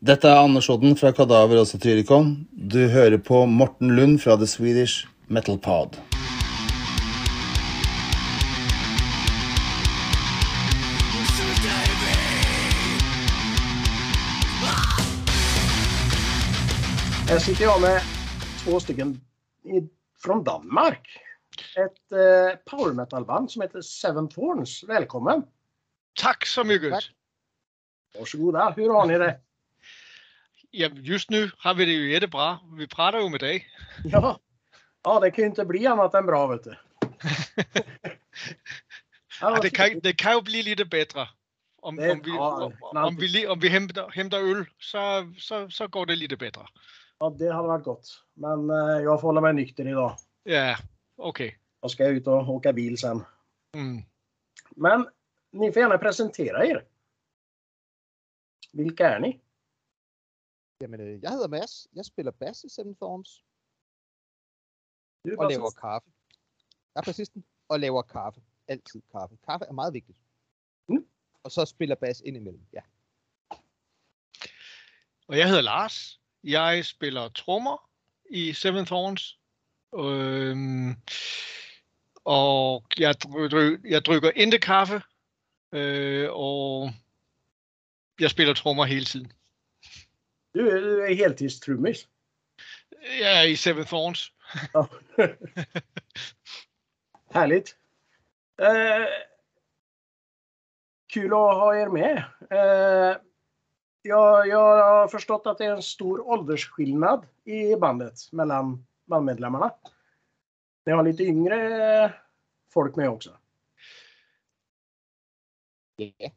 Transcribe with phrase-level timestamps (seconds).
[0.00, 2.30] Dette er Anders Odden fra Kadaver og Satyricon.
[2.56, 5.98] Du hører på Morten Lund fra The Swedish Metal Pod.
[17.28, 18.00] Här sitter jag med
[18.64, 19.20] två stycken
[20.24, 21.08] från Danmark.
[21.76, 24.84] Ett eh, power metal-band som heter Seven Thorns.
[24.88, 25.42] Välkommen!
[26.20, 26.92] Tak så mycket.
[26.92, 27.04] Tak.
[28.18, 28.74] Varsågoda.
[28.76, 29.40] Hur har ni det?
[30.70, 32.58] Ja, just nu har vi det ju jättebra.
[32.78, 33.66] Vi pratar ju med dig.
[34.04, 34.38] Ja,
[35.04, 36.74] ja det kan ju inte bli annat än bra vet du.
[39.40, 41.28] Ja, det, kan, det kan ju bli lite bättre.
[41.82, 45.70] Om, Det- om, vi, ja, om, om, vi, om vi hämtar, hämtar öl så, så,
[45.70, 46.62] så går det lite bättre.
[47.18, 48.24] ja, det hade varit gott.
[48.34, 50.16] Men eh, jag får hålla mig nykter idag.
[50.42, 50.76] Ja,
[51.16, 51.58] okej.
[51.80, 53.24] Jag ska ut och åka bil sen.
[53.74, 54.02] Mm.
[54.76, 55.06] Men
[55.52, 56.84] ni får gärna presentera er.
[58.72, 59.40] Vilka är ni?
[60.80, 61.88] Jamen, øh, jeg hedder Mads.
[61.92, 63.44] Jeg spiller bass i Seven Thorns
[65.24, 66.10] Du, og laver kaffe.
[66.94, 68.42] Jeg er bassisten og laver kaffe.
[68.68, 69.36] Altid kaffe.
[69.44, 70.18] Kaffe er meget vigtigt.
[70.88, 71.06] Mm.
[71.42, 72.66] Og så spiller bass indimellem.
[72.72, 72.80] Ja.
[75.28, 76.20] Og jeg hedder Lars.
[76.44, 77.90] Jeg spiller trommer
[78.30, 79.40] i Seven Thorns.
[79.94, 80.96] Øhm,
[82.24, 85.02] og jeg, dry, jeg drikker ikke kaffe.
[85.72, 86.90] Øh, og
[88.20, 89.32] jeg spiller trommer hele tiden.
[90.52, 92.08] Du, är- du är heltidstrummis.
[93.22, 94.32] Er i Seven Thorns.
[94.72, 94.88] Ja.
[97.30, 97.76] Härligt.
[98.62, 99.06] Eh,
[101.12, 102.24] kul att ha er med.
[102.50, 103.16] Eh,
[104.02, 109.74] jag, jag har förstått att det är en stor åldersskillnad i bandet mellan bandmedlemmarna.
[110.86, 112.14] Ni har lite yngre
[112.72, 113.38] folk med också.
[115.96, 116.30] Ja.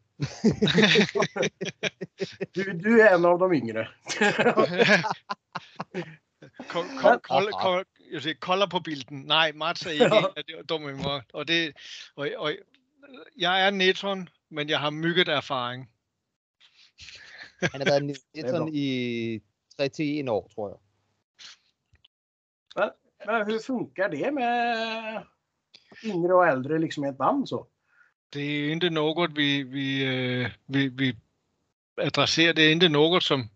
[2.56, 3.90] Du, du är en av de yngre.
[6.68, 9.26] Kolde, kom, jeg siger, kolder på bilden.
[9.28, 11.22] Nej, Mats er ikke en af de yngre.
[11.34, 11.74] Og, det,
[12.16, 12.52] og, og
[13.38, 15.90] jeg er netron, men jeg har mygget erfaring.
[17.62, 18.18] Han har været
[18.60, 18.74] godt.
[18.74, 19.42] i
[19.82, 20.78] 3-1 år, tror jeg.
[23.26, 25.26] Men hur funkar det med
[26.04, 27.68] yngre och äldre liksom i ett band så?
[28.34, 31.16] Det er ikke noget, vi, vi, øh, vi, vi
[31.98, 32.54] adresserer.
[32.54, 33.50] Det er ikke noget, som,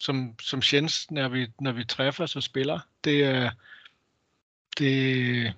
[0.00, 2.80] som, som känns, når vi, når vi træffes og spiller.
[3.04, 3.50] Det er,
[4.78, 5.54] det,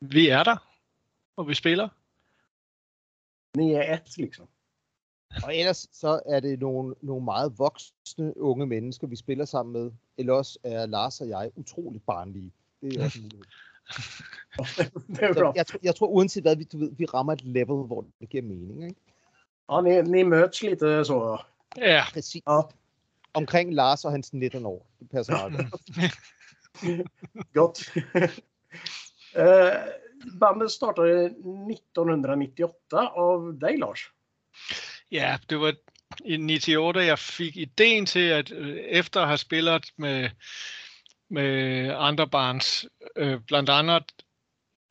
[0.00, 0.56] vi er der,
[1.36, 1.88] og vi spiller.
[3.56, 4.48] Ni är ett liksom.
[5.44, 9.92] Og ellers så er det nogle, nogle meget voksne unge mennesker, vi spiller sammen med.
[10.18, 12.52] Eller også er Lars og jeg utroligt barnlige.
[12.80, 13.44] Det er også en mulighed.
[15.06, 15.52] Det är bra.
[15.52, 18.04] Så jeg, tror, jeg tror uanset hvad, vi, du ved, vi rammer et level, hvor
[18.20, 18.84] det giver mening.
[18.84, 19.00] Ikke?
[19.70, 21.38] Ja, ni, ni möts lite så.
[21.76, 22.42] Ja, Præcis.
[22.46, 22.62] Ja,
[23.34, 24.86] Omkring Lars og hans 19 år.
[25.00, 25.82] Det passer meget godt.
[27.54, 27.96] gott.
[29.40, 29.72] eh,
[30.40, 34.00] bandet startade 1998 av dig Lars.
[35.10, 35.74] Ja, det var
[36.24, 40.30] i 98, jeg fik ideen til, at øh, efter at have spillet med,
[41.28, 44.12] med andre bands, øh, blandt andet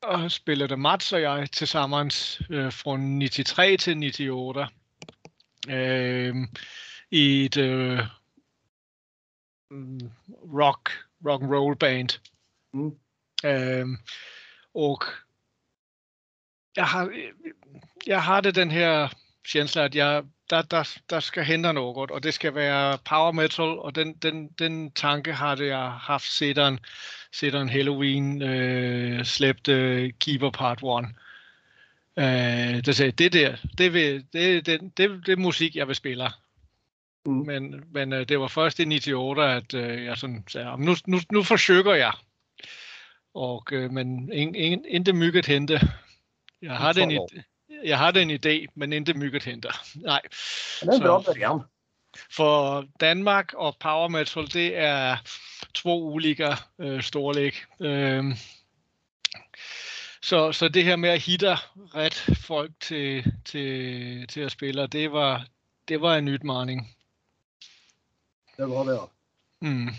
[0.01, 2.11] og spillede Mats og jeg til sammen
[2.49, 3.83] øh, fra 93
[4.15, 4.73] til 98
[5.69, 6.35] øh,
[7.11, 7.99] i et øh,
[10.53, 10.91] rock,
[11.25, 12.19] rock and roll band.
[12.73, 12.99] Mm.
[13.45, 13.87] Øh,
[14.73, 15.03] og
[16.75, 17.11] jeg har,
[18.07, 19.07] jeg har det den her
[19.47, 23.65] känsla at jeg, der, der, der skal hente noget, og det skal være power metal,
[23.65, 26.79] og den, den, den tanke har det jeg haft siden,
[27.31, 31.05] siden Halloween øh, slæbte Keeper Part 1.
[32.17, 35.95] Øh, det sagde, det der, det, vil, det, det, det, det er musik, jeg vil
[35.95, 36.29] spille.
[37.25, 37.31] Mm.
[37.33, 40.95] Men, men øh, det var først i 98, at øh, jeg sådan sagde, "Jamen, nu,
[41.07, 42.13] nu, nu forsøger jeg.
[43.33, 45.79] Og, øh, men ingen, ingen, ikke mygget hente.
[46.61, 47.29] Jeg har, den, 12 år.
[47.33, 49.69] id- jeg har den idé, men ikke mygget hente.
[49.95, 50.21] Nej.
[50.81, 51.61] Det är en bra början.
[52.29, 55.17] For Danmark og Power Metal, det er
[55.73, 57.53] to ulike øh, storlæg.
[57.79, 58.33] Øhm,
[60.21, 61.55] så, så det her med at hitte
[61.95, 65.45] ret folk til, til, til at spille, det var,
[65.87, 66.95] det var en udmaning.
[68.57, 69.05] Det var det ja.
[69.59, 69.89] Mm.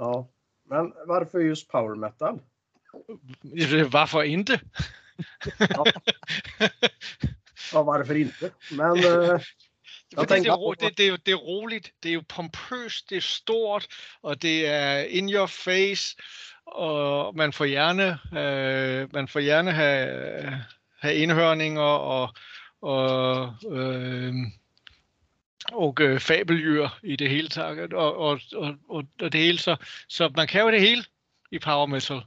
[0.00, 0.22] ja.
[0.64, 2.40] Men varför just power metal?
[3.90, 4.60] Hvorfor ikke?
[7.72, 8.50] Ja, varför inte?
[8.70, 9.40] Men eh,
[10.14, 12.22] Fordi tænker det, er, ro- det, det, er jo, det er roligt, det er jo
[12.28, 13.86] pompøst, det er stort,
[14.22, 16.16] og det er in your face,
[16.66, 20.64] og man får gerne, øh, man får gerne have,
[21.00, 22.34] have indhørninger og,
[22.82, 24.34] og øh,
[25.72, 29.76] og øh, fabeldyr i det hele taget, og, og, og, og, og det hele, så,
[30.08, 31.04] så man kan jo det hele
[31.50, 32.20] i power metal.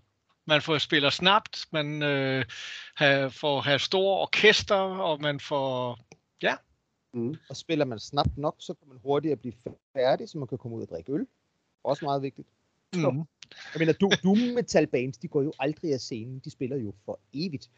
[0.46, 2.46] Man får spiller snabt, man øh,
[2.96, 6.00] har, får have store orkester, og man får,
[6.42, 6.56] ja.
[7.14, 7.36] Mm.
[7.50, 9.54] Og spiller man snabt nok, så kan man hurtigere blive
[9.94, 11.28] færdig, så man kan komme ud og drikke øl.
[11.84, 12.48] Også meget vigtigt.
[12.96, 13.18] Mm.
[13.74, 16.40] Jeg mener, du, doom metal bands, de går jo aldrig af scenen.
[16.40, 17.70] De spiller jo for evigt.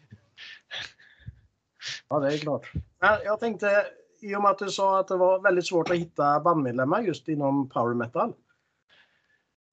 [2.10, 2.74] Ja, det är klart.
[3.02, 3.86] Jag tänkte,
[4.22, 7.28] i och med att du sa att det var väldigt svårt att hitta bandmedlemmar just
[7.28, 8.34] inom power metal.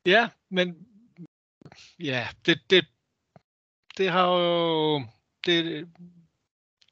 [0.02, 0.86] Ja, men
[1.98, 2.86] ja, det, det,
[3.96, 5.02] det har jo,
[5.46, 5.88] det,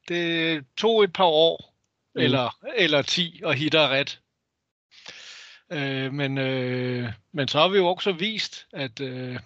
[0.09, 1.75] det tog et par år,
[2.15, 2.21] mm.
[2.21, 4.21] eller, eller 10 at hitte ret.
[5.73, 9.41] Øh, men, øh, men så har vi jo også vist, at, øh,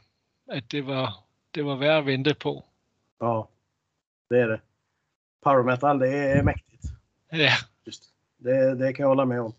[0.49, 1.25] at det, var,
[1.55, 2.65] det var værd at vente på.
[3.21, 3.43] Ja,
[4.31, 4.61] det är det.
[5.43, 6.85] Power metal, det är mäktigt.
[7.33, 7.53] Ja,
[7.87, 8.03] Just.
[8.37, 9.55] Det, det kan jag hålla med om.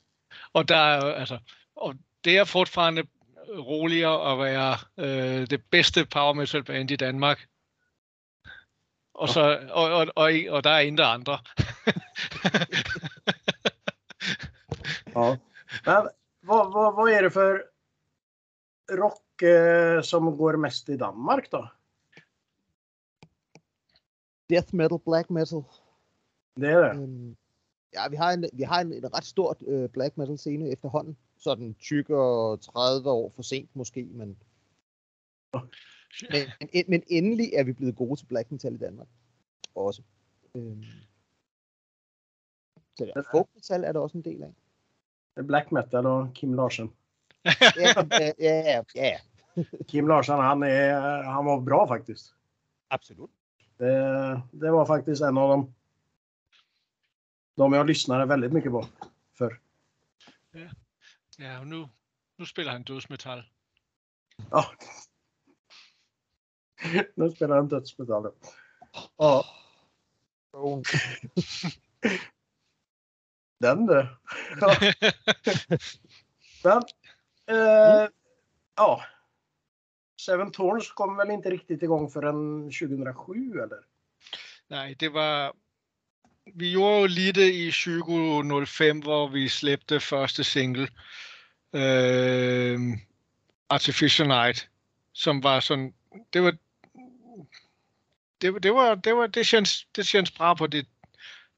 [0.53, 1.39] og der er altså,
[1.75, 3.03] og det er fortfarande
[3.49, 7.47] roligere at være øh, det bedste power metal band i Danmark.
[9.13, 11.37] Og, så, og, og, og, og der er intet andre.
[15.15, 15.37] Ja.
[15.85, 16.09] Men
[16.41, 17.63] vad, vad, vad är det för
[18.91, 21.69] rock eh, som går mest i Danmark då?
[24.49, 25.63] Death metal, black metal.
[26.55, 26.89] Det är det?
[26.89, 27.35] Øhm,
[27.91, 31.17] ja, vi har en, vi har en, en ret stort øh, black metal scene efterhånden.
[31.37, 34.37] Sådan tykke og 30 år for sent måske, men,
[36.31, 39.07] men, men, men endelig er vi blevet gode til black metal i Danmark.
[39.75, 40.01] Også.
[40.55, 40.83] Øhm,
[42.97, 44.53] så ja, folk metal er der også en del af.
[45.35, 46.91] Det Black metal och Kim Larsen.
[47.43, 49.17] Ja, ja, ja,
[49.87, 52.35] Kim Larsen, han, är, han var bra faktiskt.
[52.87, 53.29] absolut.
[53.77, 55.73] Det, det var faktiskt en av dem.
[57.55, 58.85] De jag lyssnade väldigt mycket på
[59.33, 59.59] för.
[61.39, 61.89] Ja, og nu,
[62.37, 63.43] nu spiller han dødsmetal.
[64.51, 64.63] Ja.
[67.17, 68.31] nu spelar han dödsmetall.
[69.17, 69.43] Ja,
[70.51, 70.83] Så,
[73.59, 74.07] den du.
[74.61, 74.93] Ja.
[76.63, 76.81] Men,
[77.47, 78.09] eh,
[78.75, 79.01] ja.
[80.21, 83.85] Seven Thorns kom väl inte riktigt igång förrän 2007 eller?
[84.67, 85.53] Nej, det var...
[86.53, 90.87] Vi gjorde jo det i 2005, hvor vi slæbte første single,
[91.73, 92.79] øh,
[93.69, 94.69] Artificial Night,
[95.13, 95.93] som var sådan...
[96.33, 96.53] Det var...
[98.41, 100.87] Det, var- det var, det var, det kändes, det kändes bra på det,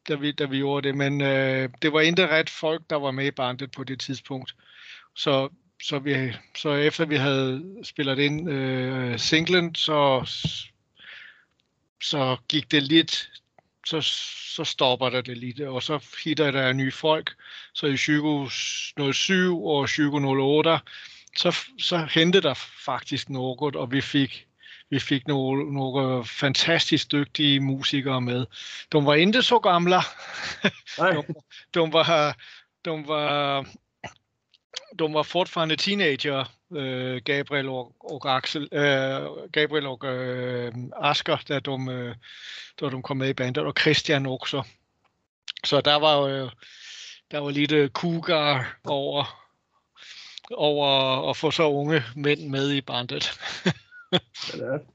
[0.07, 3.12] da vi, da vi gjorde det, men øh, det var ikke ret folk, der var
[3.12, 4.56] med i bandet på det tidspunkt.
[5.16, 5.50] Så,
[5.83, 10.30] så, vi, så efter vi havde spillet ind øh, singlen, så,
[12.01, 13.30] så gik det lidt,
[13.88, 14.01] så,
[14.56, 17.36] så stopper der det lidt, og så hitter der nye folk.
[17.74, 20.80] Så i 2007 og 2008,
[21.38, 22.54] så, så hentede der
[22.86, 24.48] faktisk noget, og vi fik
[24.89, 28.45] vi fik nogle, nogle fantastisk dygtige musikere med.
[28.92, 29.95] De var ikke så gamle.
[30.98, 31.12] Nej.
[31.74, 32.38] De, de var,
[32.86, 33.66] de var,
[34.99, 41.59] de var fortfarande teenager, øh, Gabriel og, og Axel, øh, Gabriel og øh, Asger, da
[41.59, 42.15] de, øh,
[42.81, 44.63] da de kom med i bandet, og Christian også.
[45.63, 46.49] Så der var jo
[47.31, 49.45] der var lidt øh, cougar over,
[50.51, 50.88] over
[51.29, 53.39] at få så unge mænd med i bandet.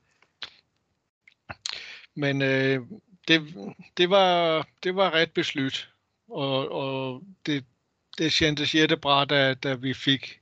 [2.14, 2.80] Men øh,
[3.28, 3.54] det,
[3.96, 5.90] det, var, det var ret beslut,
[6.28, 7.64] og, og det,
[8.18, 10.38] det kändes jättebra, da, da vi fik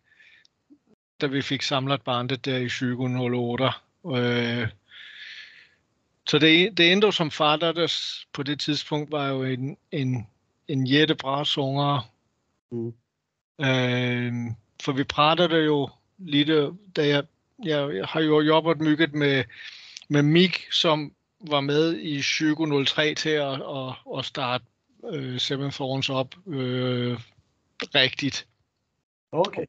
[1.21, 3.73] da vi fik samlet bandet der i 2008.
[4.07, 4.69] Øh,
[6.27, 10.27] så det, det endte som fattades på det tidspunkt var jo en, en,
[10.69, 12.11] en jättebra sanger.
[12.71, 12.95] Mm.
[13.61, 14.33] Øh,
[14.83, 16.49] for vi pratede jo lidt,
[16.97, 17.25] da jeg,
[17.65, 19.45] jeg, jeg har jo jobbet mygget med,
[20.09, 24.65] med Mik, som var med i 2003 til at, at, at starte
[25.13, 27.19] øh, Seven Thorns op øh,
[27.95, 28.47] rigtigt.
[29.33, 29.67] Okej.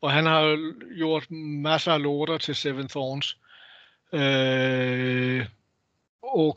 [0.00, 3.38] Og han har jo gjort masser af låter til Seven Thorns.
[4.12, 5.46] Øh,
[6.22, 6.56] og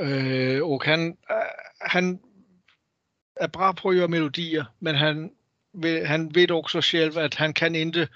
[0.00, 1.36] øh, og han, øh,
[1.80, 2.20] han
[3.36, 5.32] er bra på at gøre melodier, men han,
[5.72, 8.08] ved, han ved også selv, at han kan ikke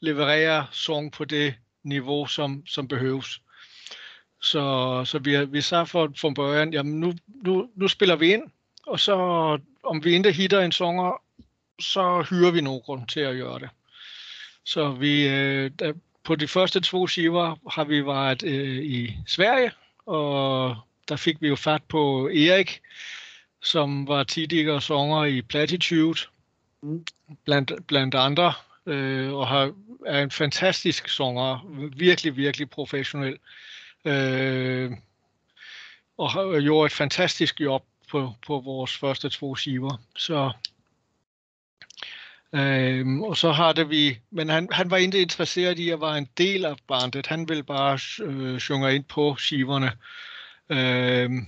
[0.00, 3.40] leverere sang på det niveau, som, som behøves.
[4.40, 8.50] Så, så vi, vi sagde for, fra början, jamen nu, nu, nu spiller vi ind,
[8.86, 9.16] og så
[9.82, 11.22] om vi ikke hitter en sanger,
[11.80, 13.68] så hyrer vi nogen til at gøre det.
[14.64, 15.92] Så vi, øh, der,
[16.24, 19.72] på de første to skiver har vi været øh, i Sverige,
[20.06, 20.76] og
[21.08, 22.80] der fik vi jo fat på Erik,
[23.62, 26.20] som var tidligere sanger i Platitude,
[26.82, 27.04] mm.
[27.44, 28.52] blandt, blandt andre,
[28.86, 29.72] øh, og har,
[30.06, 33.38] er en fantastisk sanger, virkelig, virkelig professionel,
[34.04, 34.92] øh,
[36.18, 37.84] og har gjort et fantastisk job
[38.14, 40.00] på, på vores første to skiver.
[40.16, 40.52] Så
[42.54, 46.18] Øhm, og så har det vi, men han, han var ikke interesseret i at være
[46.18, 47.26] en del af bandet.
[47.26, 49.92] Han ville bare øh, synge ind på skiverne.
[50.68, 51.46] Øhm,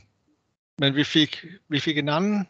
[0.78, 2.49] men vi fik, vi fik en anden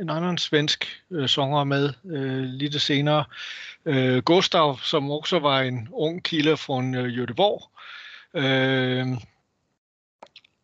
[0.00, 3.24] en anden svensk øh, sanger med øh, lidt senere.
[3.84, 7.70] Øh, Gustav, som også var en ung kilde fra øh, Göteborg.
[8.34, 9.06] Øh,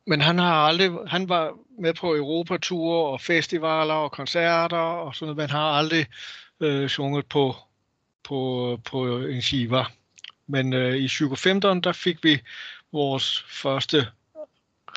[0.06, 5.26] men han har aldrig, han var med på Europature og festivaler og koncerter og sådan
[5.26, 6.06] noget, men har aldrig
[6.60, 7.54] øh, sunget på,
[8.24, 9.84] på, på en skiva.
[10.46, 12.40] Men øh, i 2015, der fik vi
[12.92, 14.06] vores første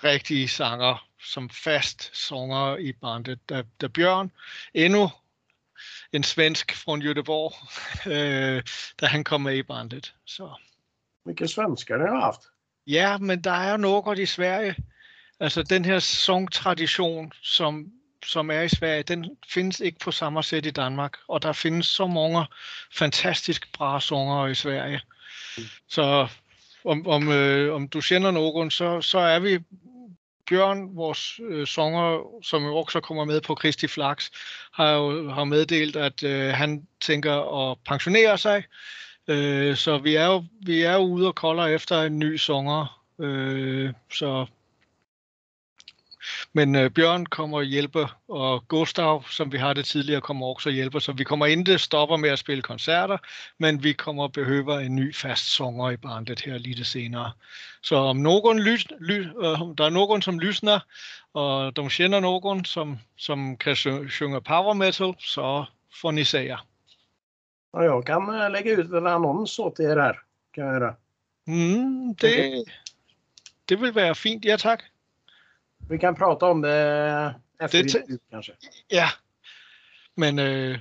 [0.03, 4.31] rigtige sanger som fast sanger i bandet, da, da Bjørn,
[4.73, 5.09] endnu
[6.13, 7.53] en svensk fra Göteborg,
[8.13, 8.63] øh,
[9.01, 10.15] da han kom med i bandet.
[10.25, 10.49] Så.
[11.25, 12.41] Vilka svenskar ni har haft?
[12.87, 14.75] Ja, men der er noget i Sverige.
[15.39, 17.91] Altså den her songtradition, som
[18.25, 21.85] som er i Sverige, den findes ikke på samme sæt i Danmark, og der findes
[21.85, 22.45] så mange
[22.93, 25.01] fantastisk bra sanger i Sverige.
[25.87, 26.27] Så
[26.85, 29.59] om, om, øh, om du kender nogen, så, så er vi
[30.49, 34.29] Bjørn, vores øh, sanger, som jo også kommer med på Kristi Flax,
[34.73, 38.63] har jo har meddelt, at øh, han tænker at pensionere sig.
[39.27, 43.01] Øh, så vi er, jo, vi er jo ude og kolder efter en ny sanger.
[43.19, 44.45] Øh, så
[46.53, 50.69] men øh, Bjørn kommer og hjælper, og Gustav, som vi har det tidligere, kommer også
[50.69, 53.17] og hjælper, så vi kommer ikke stopper med at spille koncerter,
[53.57, 57.31] men vi kommer behøver en ny fast sanger i bandet her lidt senere.
[57.83, 60.79] Så om nogen lys, ly, øh, der er nogen, som lysner,
[61.33, 63.75] og de kender nogen, som, som kan
[64.09, 65.65] synge power metal, så
[66.01, 66.59] får ni säga.
[67.73, 70.21] Ja, jag kan eh, lägga ut en annons åt er här.
[70.51, 70.95] Kan jag göra.
[71.47, 72.63] Mm, det,
[73.65, 74.83] det vil være fint, ja tak.
[75.89, 78.51] Vi kan prata om det efter det kanske.
[78.91, 79.07] Ja,
[80.15, 80.79] men øh,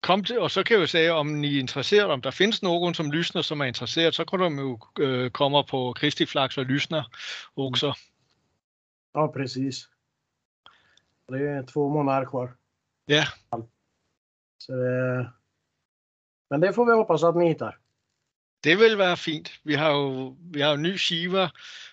[0.00, 2.62] kom til, og så kan jeg jo sige, om I er interesseret, om der findes
[2.62, 6.58] nogen, som lysner, som er interesseret, så kan de jo øh, komme på Kristi Flax
[6.58, 7.02] og lysner
[7.56, 7.92] också.
[9.14, 9.88] Ja, precis.
[11.28, 12.56] Det är två månader kvar.
[13.08, 13.24] Ja.
[14.58, 15.32] Så, det,
[16.50, 17.78] men det får vi hoppas att ni hittar.
[18.64, 19.60] Det vil være fint.
[19.64, 21.48] Vi har jo, vi har jo ny skiver,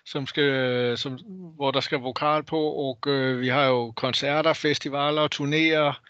[0.05, 1.13] som skal, som,
[1.55, 6.01] hvor der skal vokal på, og øh, vi har jo koncerter, festivaler, turnéer,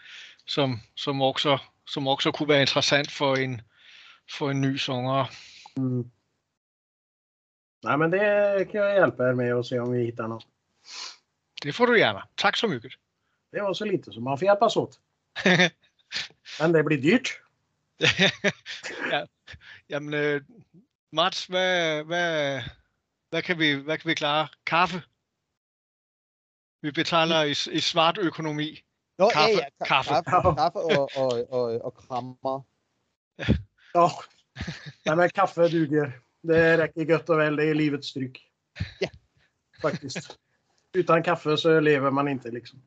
[0.46, 3.60] som, som, også, som også kunne være interessant for en,
[4.30, 5.24] for en ny sanger.
[5.76, 6.10] Mm.
[7.84, 10.46] Nej, men det kan jag hjälpa er med och se om vi hittar något.
[11.62, 12.28] Det får du gärna.
[12.36, 12.92] Tack så mycket.
[13.52, 15.00] Det var så lite som man får hjälpas åt.
[16.60, 17.28] men det blir dyrt.
[19.12, 19.26] ja.
[19.88, 20.42] Jamen, øh,
[21.12, 22.62] Mats, hvad, hvad,
[23.34, 24.48] hvad, kan vi, hvad kan vi klare?
[24.66, 25.02] Kaffe?
[26.82, 28.84] Vi betaler i, i svart økonomi.
[29.18, 30.14] Nå, kaffe, ja, ja, kaffe.
[30.14, 32.62] kaffe, kaffe og, og, og, og krammer.
[33.38, 33.44] Ja.
[33.94, 34.08] ja.
[35.06, 36.12] Nej, men kaffe duger.
[36.42, 37.56] Det räcker gott och väl.
[37.56, 38.52] Det är livets dryck.
[39.00, 39.08] Ja.
[39.82, 40.38] Faktiskt.
[40.92, 42.82] Utan kaffe så lever man inte liksom.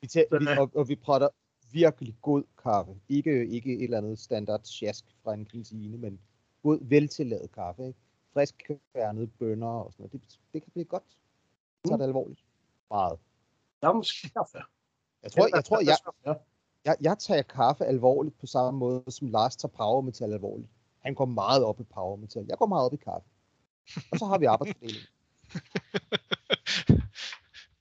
[0.00, 1.28] Vi, tæ- vi, og, og vi prater
[1.72, 2.92] virkelig god kaffe.
[3.08, 6.20] Ikke, ikke et eller andet standard sjask fra en kantine, men
[6.62, 7.86] god, veltillavet kaffe.
[7.86, 7.98] Ikke?
[8.32, 10.12] Frisk kværnet bønner og sådan noget.
[10.12, 11.18] Det, det kan blive godt.
[11.86, 12.44] Så er det alvorligt.
[12.90, 13.18] Meget.
[13.82, 14.58] Dansk kaffe.
[15.22, 15.96] Jeg tror, jeg, tror jeg,
[16.84, 20.70] jeg, jeg tager kaffe alvorligt på samme måde, som Lars tager power metal alvorligt.
[20.98, 22.46] Han går meget op i power metal.
[22.48, 23.28] Jeg går meget op i kaffe.
[24.12, 25.02] Og så har vi arbejdsfordeling.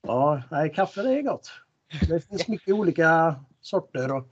[0.07, 1.51] ja, nej, kaffe det är gott.
[2.07, 4.27] Det finns mycket olika sorter och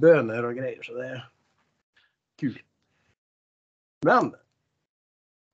[0.00, 1.30] bönor och grejer så det är
[2.36, 2.62] kul.
[4.00, 4.34] Men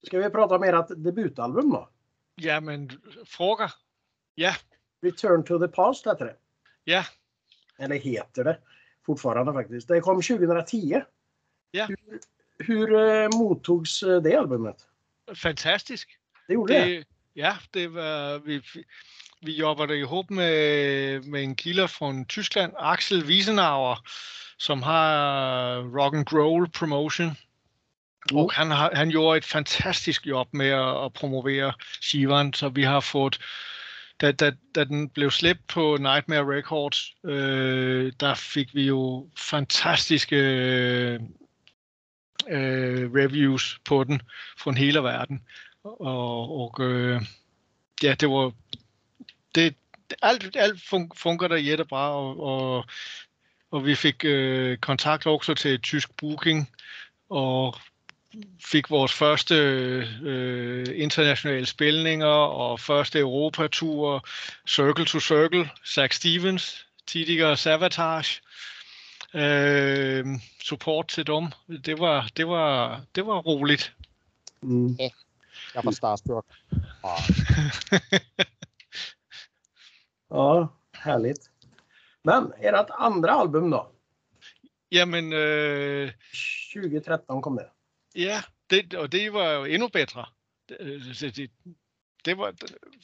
[0.07, 1.89] ska vi prata om ert debutalbum då?
[2.35, 2.91] Ja, men
[3.27, 3.71] fråga.
[4.35, 4.55] Ja.
[5.03, 6.37] Return to the Past heter det.
[6.85, 7.05] Ja.
[7.79, 8.59] Eller heter det
[9.07, 9.89] fortfarande faktiskt.
[9.89, 11.01] Det kom 2010.
[11.71, 11.87] Ja.
[11.87, 12.21] Hur,
[12.59, 14.87] hur eh, mottogs eh, det albumet?
[15.35, 16.19] Fantastisk.
[16.47, 16.85] Det gjorde det?
[16.85, 17.05] det?
[17.35, 18.63] Ja, det var, vi,
[19.41, 23.99] vi jobbede ihop med, med en kilder fra Tyskland, Axel Wiesenauer,
[24.57, 27.31] som har Rock and Roll Promotion.
[28.31, 28.37] Mm.
[28.37, 32.83] Og han, har, han gjorde et fantastisk job med at, at promovere Shivan, så vi
[32.83, 33.39] har fået,
[34.21, 40.37] da, da, da den blev slæbt på Nightmare Records, øh, der fik vi jo fantastiske
[40.37, 41.21] øh,
[43.15, 44.23] reviews på den
[44.59, 45.43] fra hele verden.
[45.85, 47.23] Og, og øh,
[48.03, 48.53] ja, det var
[49.55, 49.75] det,
[50.23, 52.85] alt, alt fun- funkar der jättebra och, och,
[53.71, 56.69] och vi fick øh, kontakt också till tysk booking
[57.29, 57.77] och
[58.61, 59.55] fik vores første
[60.23, 64.29] øh, internationale spilninger og første Europatur,
[64.69, 68.41] Circle to Circle, Zach Stevens, tidligere Savatage,
[69.35, 70.27] øh,
[70.63, 71.47] support til dem.
[71.85, 73.95] Det var, det var, det var roligt.
[74.63, 74.99] Mm.
[75.75, 76.47] Jeg var starstruck.
[77.05, 77.23] Ah,
[80.33, 81.51] Ja, härligt.
[82.25, 83.87] Men ert andra album då?
[84.93, 86.13] Jamen, øh,
[86.73, 87.67] 2013 kom det
[88.17, 90.25] ja, det, og det var jo endnu bedre.
[90.69, 91.51] Det, øh, det,
[92.25, 92.55] det, var øh,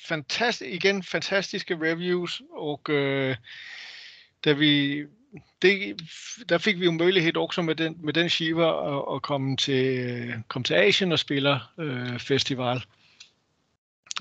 [0.08, 3.36] fantastisk, igen fantastiske reviews, og øh,
[4.44, 5.04] da vi,
[5.62, 6.00] det,
[6.48, 9.98] der fik vi jo mulighed også med den, med den skive at, at komme, til,
[9.98, 12.82] øh, komme til Asien og spille øh, festival.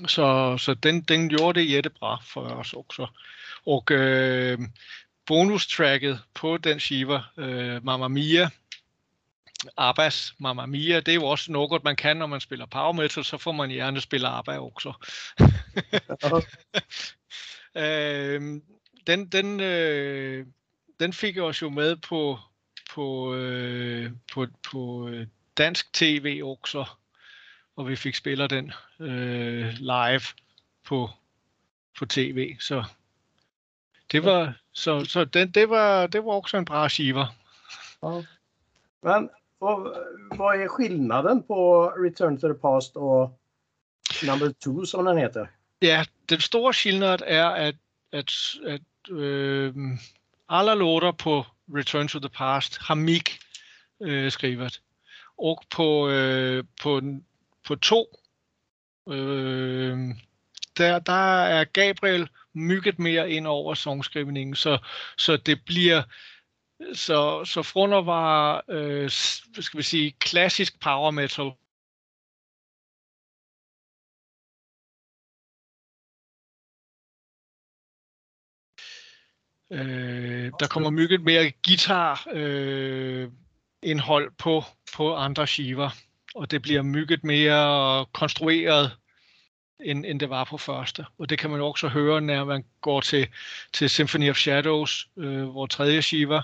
[0.06, 3.06] Så, så den, den gjorde det jättebra for os også.
[3.66, 4.58] Og øh,
[5.26, 8.50] bonustracket på den skive, øh, Mamma Mia,
[9.76, 13.24] Abbas Mamma Mia, det er jo også noget, man kan, når man spiller power metal,
[13.24, 14.92] så får man gerne spille ABBA også.
[17.74, 18.60] Øh,
[19.06, 20.46] den, den, øh,
[21.00, 22.38] den fik os jo med på,
[22.90, 25.26] på, øh, på, på øh,
[25.58, 26.84] dansk tv også,
[27.76, 30.22] og vi fik spiller den øh, live
[30.84, 31.10] på,
[31.98, 32.56] på tv.
[32.60, 32.84] Så
[34.12, 37.26] det var, så, så den, det, var, det var også en bra skiver.
[38.02, 38.22] Ja.
[39.02, 39.96] Men Och
[40.30, 43.40] vad är skillnaden på Return to the Past och
[44.26, 45.50] Number 2 som den heter?
[45.80, 47.74] Ja, den store skillnad er, at,
[48.12, 48.32] at,
[48.66, 49.74] at øh,
[50.48, 53.38] alle låter på Return to the Past har Mick
[54.02, 54.80] øh, skrevet.
[55.38, 57.02] Og på, øh, på,
[57.66, 58.06] på to,
[59.08, 59.98] øh,
[60.78, 64.78] der, der er Gabriel mygget mere ind over songskrivningen, så,
[65.18, 66.02] så det bliver
[66.92, 71.52] så, så at var, øh, skal vi sige, klassisk power metal,
[79.70, 83.28] Øh, der kommer mygget mere guitar øh,
[83.82, 84.62] indhold på,
[84.96, 85.90] på andre skiver,
[86.34, 88.96] og det bliver mygget mere konstrueret,
[89.80, 91.06] end, end det var på første.
[91.18, 93.28] Og det kan man jo også høre, når man går til,
[93.72, 96.42] til Symphony of Shadows, øh, hvor tredje skiver,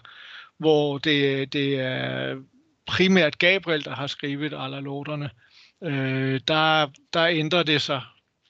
[0.59, 2.43] hvor det, det er
[2.87, 5.31] primært Gabriel, der har skrevet alle låterne.
[5.83, 8.03] Øh, der, der ændrer det sig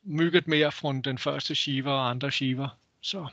[0.03, 2.69] mygget mere fra den første skive og andre skiver.
[3.01, 3.27] Så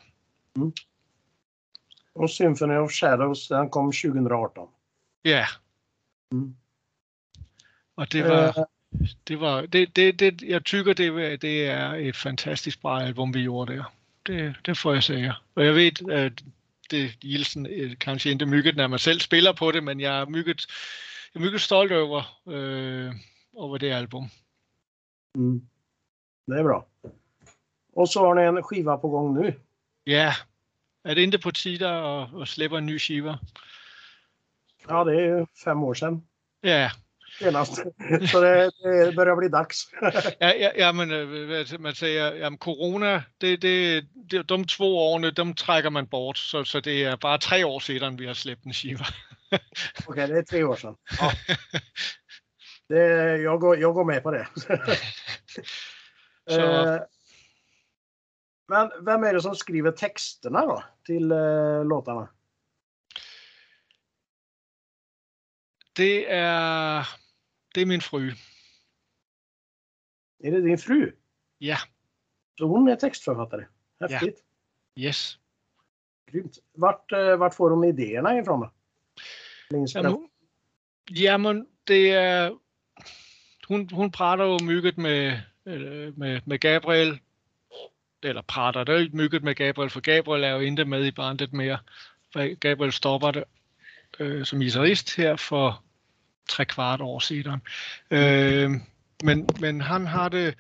[2.16, 4.64] Och Symphony of Shadows den kom 2018.
[5.26, 5.46] Ja.
[6.32, 6.56] Mm.
[7.96, 8.64] Og det var, Eh,
[9.28, 13.42] det var, det, det, det, jeg tykker, det, det er et fantastisk bra album, vi
[13.42, 13.84] gjorde der.
[14.28, 15.34] Det, det får jeg sige.
[15.56, 16.44] Og jeg ved, at
[16.92, 20.26] det Nielsen øh, kanskje ikke mygget, når man selv spiller på det, men jeg er
[20.26, 20.68] mygget,
[21.34, 23.14] jeg er mygget stolt over, øh,
[23.56, 24.30] over det album.
[25.36, 25.68] mm.
[26.48, 26.86] Det är bra.
[27.94, 29.54] Och så har ni en skiva på gång nu.
[30.08, 30.34] Ja,
[31.04, 33.38] er det ikke på tide at, at slippe en ny skive?
[34.90, 36.24] Ja, det är ju fem år sedan
[36.64, 36.90] Ja,
[37.42, 37.76] senast.
[38.32, 39.88] Så det, det börjar bli dags.
[40.40, 41.10] Ja, ja, ja men
[41.80, 46.64] man siger, jamen, corona, det, det, det, de to årene, dem trækker man bort, så,
[46.64, 49.06] så det er bare tre år siden, vi har slæbt en skive.
[50.08, 50.96] Okej, det är tre år sedan.
[51.22, 51.32] Ja.
[52.90, 53.04] Det,
[53.42, 54.48] jag, går, jag går med på det.
[56.50, 57.00] Så, Eh,
[58.68, 62.30] Men vem är det som skriver texterna då till eh, låtarna?
[65.98, 67.08] det er,
[67.76, 68.32] det er min fru.
[70.44, 71.12] Är det din fru?
[71.60, 71.78] Ja,
[72.58, 73.66] Så hon är textförfattare?
[74.00, 74.44] Häftigt.
[74.98, 75.40] yes.
[76.32, 76.58] Grymt.
[76.74, 78.70] Vart, eh, vart får hon idéerna ifrån då?
[79.72, 80.30] Jamen,
[81.10, 82.58] jamen det er,
[83.68, 87.20] hun, hun prater jo mygget med, øh, med, med Gabriel,
[88.24, 91.54] eller prater det ikke mygget med Gabriel, for Gabriel er jo ikke med i bandet
[91.54, 91.80] mere.
[92.60, 93.44] Gabriel stopper det
[94.20, 95.84] øh, som guitarist her for
[96.52, 97.62] tre kvart år siden.
[98.12, 98.72] Øh,
[99.24, 100.56] men, men han har det,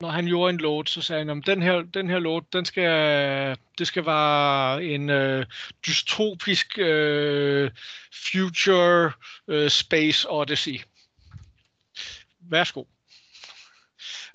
[0.00, 2.64] når han gjorde en låt, så sagde han, om den her, den her låt, den
[2.64, 5.46] skal, det skal være en øh,
[5.86, 7.70] dystopisk øh,
[8.32, 9.12] future
[9.48, 10.80] øh, space odyssey.
[12.50, 12.84] Værsgo.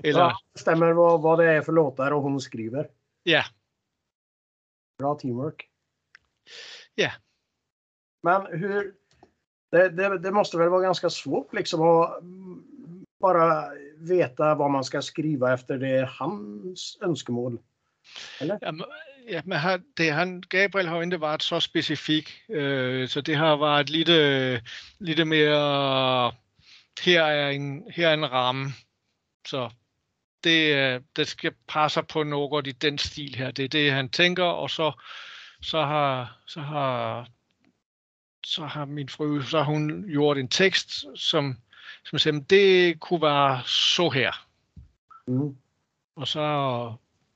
[0.03, 2.83] Eller, Ja, stämmer vad, vad det är för låtar och hon skriver.
[3.25, 3.43] ja,
[4.99, 5.63] Bra teamwork.
[6.97, 7.11] Ja.
[8.23, 8.93] Men hur...
[9.71, 12.23] Det, det, det måste väl vara ganska svårt liksom att
[13.19, 13.63] bara
[13.97, 17.59] veta vad man ska skriva efter det är hans önskemål.
[18.41, 18.57] Eller?
[18.61, 18.85] Ja, men,
[19.27, 23.57] ja, men han, det, han, Gabriel har inte varit så specifik, uh, så det har
[23.57, 24.61] varit lite,
[24.99, 25.51] lite mer,
[27.05, 28.71] här är en, här är en ram.
[29.47, 29.71] så
[30.43, 33.51] det, øh, det skal passe på noget i den stil her.
[33.51, 34.91] Det er det, han tænker, og så,
[35.61, 37.27] så har, så har,
[38.45, 41.57] så har min fru, så har hun gjort en tekst, som,
[42.05, 44.45] som siger, det kunne være så her.
[45.27, 45.55] Mm.
[46.15, 46.93] Og så,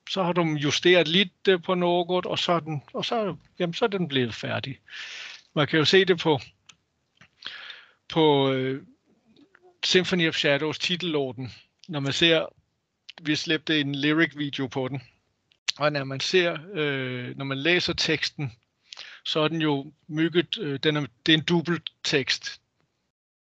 [0.09, 3.73] så har du justeret lidt øh, på noget, og så er den, og så, jamen,
[3.73, 4.79] så er den blevet færdig.
[5.53, 6.39] Man kan jo se det på,
[8.09, 8.77] på uh,
[9.83, 11.51] Symphony of Shadows titellåten,
[11.87, 12.45] når man ser
[13.21, 15.01] vi slæbte en lyric video på den.
[15.77, 18.51] Og når man ser, øh, når man læser teksten,
[19.23, 22.61] så er den jo mygget, øh, den er, det er en dubbelt tekst.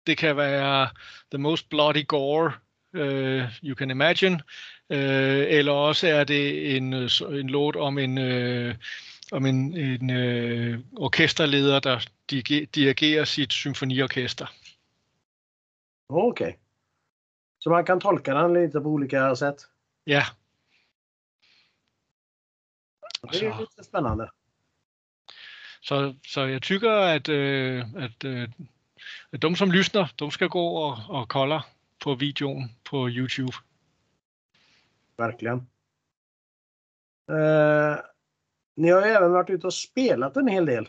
[0.06, 0.90] Det kan være
[1.30, 2.52] the most bloody gore
[2.94, 4.34] uh, you can imagine,
[4.90, 8.74] uh, eller også er det en, en låt om en, uh,
[9.32, 12.06] om en, en uh, orkesterleder, der
[12.74, 14.46] dirigerer sit symfoniorkester.
[16.08, 16.48] Okej.
[16.48, 16.58] Okay.
[17.60, 19.68] Så man kan tolka den lite på olika sätt.
[20.06, 20.22] Ja.
[23.32, 24.30] Det är lite spännande.
[25.82, 28.48] Så, så jeg tykker, at, øh, at, øh,
[29.32, 31.60] at de som lyssnar, de skal gå og, og kolla
[32.00, 33.56] på videoen på YouTube.
[35.18, 35.68] Verkligen.
[37.30, 37.96] Uh,
[38.76, 40.88] ni har ju även varit ute och spelat en hel del.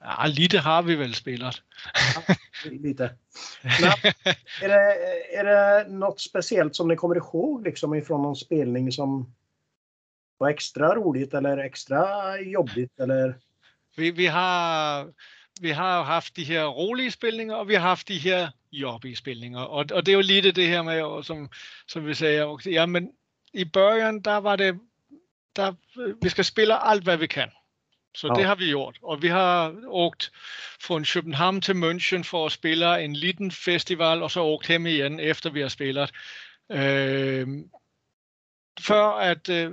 [0.00, 1.62] Ja, lite har vi väl spelat.
[2.14, 2.34] Ja,
[2.70, 3.14] lite.
[3.62, 4.12] Men,
[4.62, 9.34] är, det, är det något speciellt som ni kommer ihåg liksom ifrån någon spelning som
[10.38, 13.00] var extra roligt eller extra jobbigt?
[13.00, 13.38] Eller?
[13.98, 15.08] Vi, vi, har,
[15.60, 19.60] vi har haft de her rolige spilninger, og vi har haft de her jobbige spilninger.
[19.60, 21.48] Og, og det er jo lidt det her med, som,
[21.88, 23.10] som vi sagde, ja, men
[23.54, 24.78] i början, der var det,
[25.56, 25.72] der,
[26.22, 27.50] vi skal spille alt, hvad vi kan.
[28.14, 28.34] Så ja.
[28.34, 28.98] det har vi gjort.
[29.02, 30.32] Og vi har åkt
[30.80, 35.20] från København til München for at spille en liten festival, og så åkt hjem igen,
[35.20, 36.10] efter vi har spillet.
[36.72, 37.48] Øh,
[38.80, 39.72] for at øh,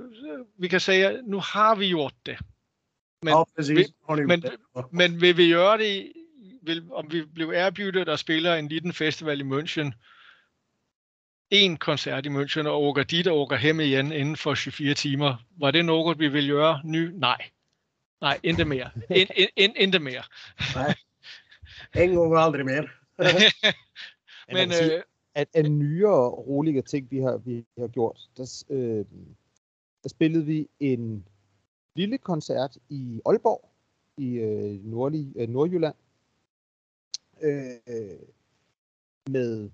[0.58, 2.38] vi kan sige, at nu har vi gjort det.
[3.26, 3.92] Men, ja, præcis.
[4.08, 4.42] Vil, men,
[4.90, 6.12] men vil vi gøre det,
[6.62, 9.92] vil, om vi blev erbjudet og spiller en liten festival i München,
[11.50, 15.44] en koncert i München og åker dit og åker hjem igen inden for 24 timer.
[15.60, 17.10] Var det noget, vi vil gøre nu?
[17.12, 17.50] Nej.
[18.20, 18.88] Nej, inte mer.
[19.20, 20.22] In, in, in, inte mer.
[20.74, 20.94] Nej.
[21.94, 22.90] En och aldrig mer.
[24.52, 25.02] Men, sige, øh,
[25.34, 29.04] at af nyere rolige ting, vi har, vi har gjort, der, øh,
[30.02, 31.24] der spillede vi en
[31.96, 33.70] lille koncert i Aalborg
[34.16, 35.94] i øh, nordlig, øh, Nordjylland.
[37.42, 38.18] Øh,
[39.30, 39.70] med,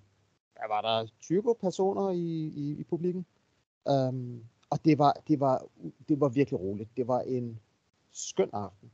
[0.56, 3.26] der var der 20 personer i, i, i publikken.
[3.90, 5.66] Um, og det var, det, var,
[6.08, 6.96] det var virkelig roligt.
[6.96, 7.61] Det var en
[8.12, 8.90] skøn aften.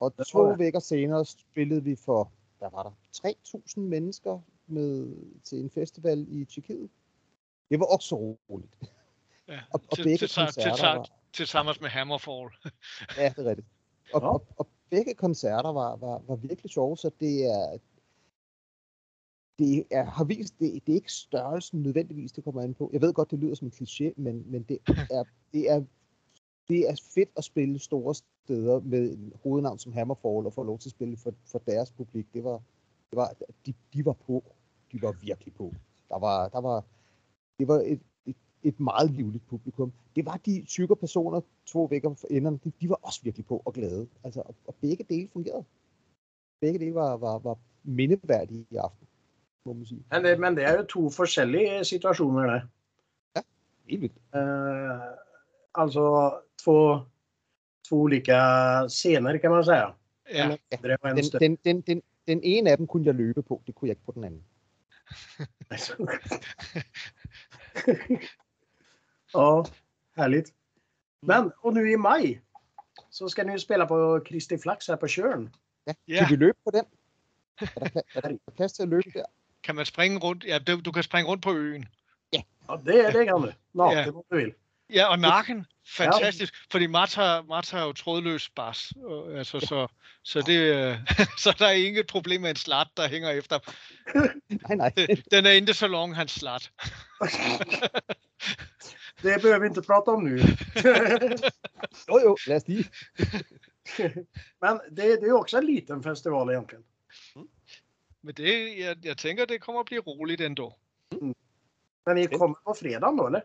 [0.00, 2.90] Og to vækker senere spillede vi for, der var der
[3.76, 6.90] 3.000 mennesker med, til en festival i Tjekkiet.
[7.70, 8.76] Det var også roligt.
[9.48, 12.50] Ja, og, og til, begge til, koncerter til, var, til sammen med Hammerfall.
[13.18, 13.68] ja, det er rigtigt.
[14.12, 17.78] Og, og, og begge koncerter var, var, var virkelig sjove, så det er,
[19.58, 22.90] det er, har vist, det, det er ikke størrelsen nødvendigvis, det kommer an på.
[22.92, 24.78] Jeg ved godt, det lyder som en kliché, men, men det,
[25.10, 25.82] er, det er
[26.68, 30.78] det er fedt at spille store steder med en hovednavn som Hammerfall og få lov
[30.78, 32.26] til at spille for, for deres publik.
[32.34, 32.62] Det var,
[33.10, 33.34] det var,
[33.66, 34.44] de, de var på.
[34.92, 35.74] De var virkelig på.
[36.08, 36.84] Der var, der var,
[37.58, 38.00] det var et,
[38.64, 39.92] et, et meget livligt publikum.
[40.16, 43.62] Det var de 20 personer, to vækker for enderne, de, de var også virkelig på
[43.64, 44.08] og glade.
[44.24, 45.64] Altså, og, og begge dele fungerede.
[46.60, 49.06] Begge dele var, var, var mindeværdige i aften,
[49.64, 50.04] må man sige.
[50.10, 52.62] Men det, men det er jo to forskellige situationer, det.
[53.36, 53.40] Ja,
[53.88, 54.16] helt vildt.
[54.34, 55.00] Uh,
[55.74, 57.00] alltså två,
[57.88, 58.40] två olika
[58.88, 59.94] scener kan man säga.
[60.34, 60.56] Ja.
[60.70, 63.92] Den, den, den, den, den ene af dem kunne jeg løbe på, det kunne jeg
[63.92, 64.44] ikke på den anden.
[69.32, 69.66] ja,
[70.16, 70.52] härligt.
[71.22, 72.42] Men, och nu i maj
[73.10, 75.50] så ska ni ju spela på Kristi Flax här på Tjörn.
[75.84, 76.28] Ja, yeah.
[76.28, 76.84] kan vi løbe på den?
[77.60, 79.24] Er der, er der plads til at løbe der?
[79.62, 80.44] Kan man springe rundt?
[80.44, 81.88] Ja, du, du kan springe rundt på øen.
[82.32, 83.52] Ja, ja det, det kan du.
[83.72, 84.04] Nå, ja.
[84.04, 84.54] det må du vil.
[84.94, 85.66] Ja, og nakken.
[85.96, 86.54] Fantastisk.
[86.54, 86.58] Ja.
[86.70, 88.92] Fordi Martha, Martha er jo trådløs bas.
[89.34, 89.86] Altså, så,
[90.22, 90.98] så, det, øh,
[91.42, 93.58] så der er ingen problem med en slat, der hænger efter.
[94.68, 94.92] nej, nej.
[95.30, 96.70] Den er ikke så lang, hans slat.
[99.22, 100.30] det behøver vi ikke prate om nu.
[102.08, 102.84] jo, jo, os lige.
[104.62, 106.84] Men det, det er jo også en liten festival egentligen.
[107.36, 107.48] Mm.
[108.22, 110.74] Men det, jeg, jeg tænker, det kommer at blive roligt ändå.
[111.12, 111.34] Mm.
[112.06, 113.40] Men I kommer på fredag då, eller?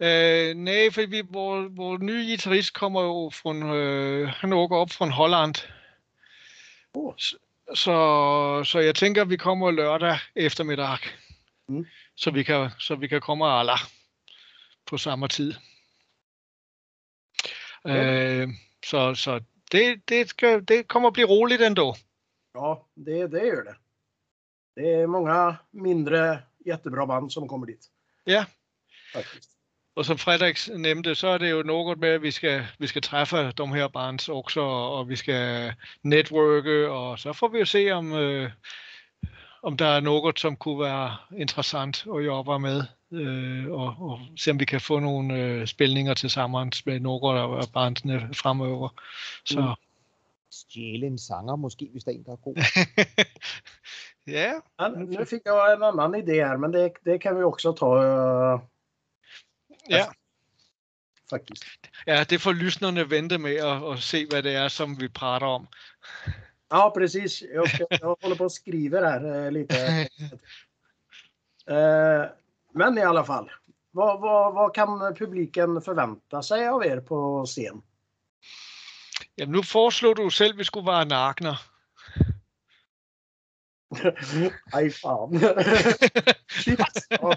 [0.00, 4.90] Øh, nej, for vi, vores, vores nye guitarist kommer jo fra, øh, han åker op
[4.90, 5.54] fra Holland.
[6.94, 7.14] Oh.
[7.74, 10.98] Så, så jeg tænker, at vi kommer lørdag eftermiddag.
[11.68, 11.86] Mm.
[12.16, 13.72] Så, vi kan, så vi kan komme alle
[14.86, 15.54] på samme tid.
[17.84, 18.42] Ja.
[18.42, 18.48] Øh,
[18.86, 19.40] så så
[19.72, 21.94] det, det, skal, det kommer att bli roligt ändå.
[22.54, 23.76] Ja, det, det gör det.
[24.76, 27.90] Det är många mindre jättebra band som kommer dit.
[28.26, 28.44] Ja.
[29.12, 29.50] Faktiskt.
[29.96, 33.02] Og som Fredrik nævnte, så er det jo noget med, at vi skal, vi skal
[33.02, 37.64] træffe de her bands også, og, og vi skal netværke, og så får vi jo
[37.64, 38.50] se, om, øh,
[39.62, 42.82] om der er noget, som kunne være interessant at jobbe med,
[43.14, 47.40] øh, og, og se, om vi kan få nogle øh, spilninger til sammen med nogle
[47.40, 48.88] af bandsene fremover.
[49.44, 49.74] Så Mm.
[50.50, 52.54] Stjæle en sanger måske, hvis der er en, der er god.
[54.36, 57.72] ja, Men nu fick jag en annan idé här, men det, det kan vi också
[57.72, 58.60] ta eh,
[59.90, 60.06] ja.
[61.30, 61.64] faktiskt.
[62.06, 65.46] ja, det får lyssnerne vente med at, at se, hvad det er, som vi prater
[65.46, 65.66] om.
[66.70, 67.42] Ja, precis.
[67.42, 67.66] Jag,
[68.00, 70.08] jag håller på och skriver här eh, lite.
[71.66, 72.24] Eh,
[72.74, 73.50] Men i alla fall,
[73.90, 77.82] vad, vad, vad kan publiken förvänta sig av er på scen?
[79.36, 81.62] Jamen, nu foreslog du selv, at vi skulle være nakner.
[84.72, 85.40] Aj fan.
[86.66, 86.86] Ja.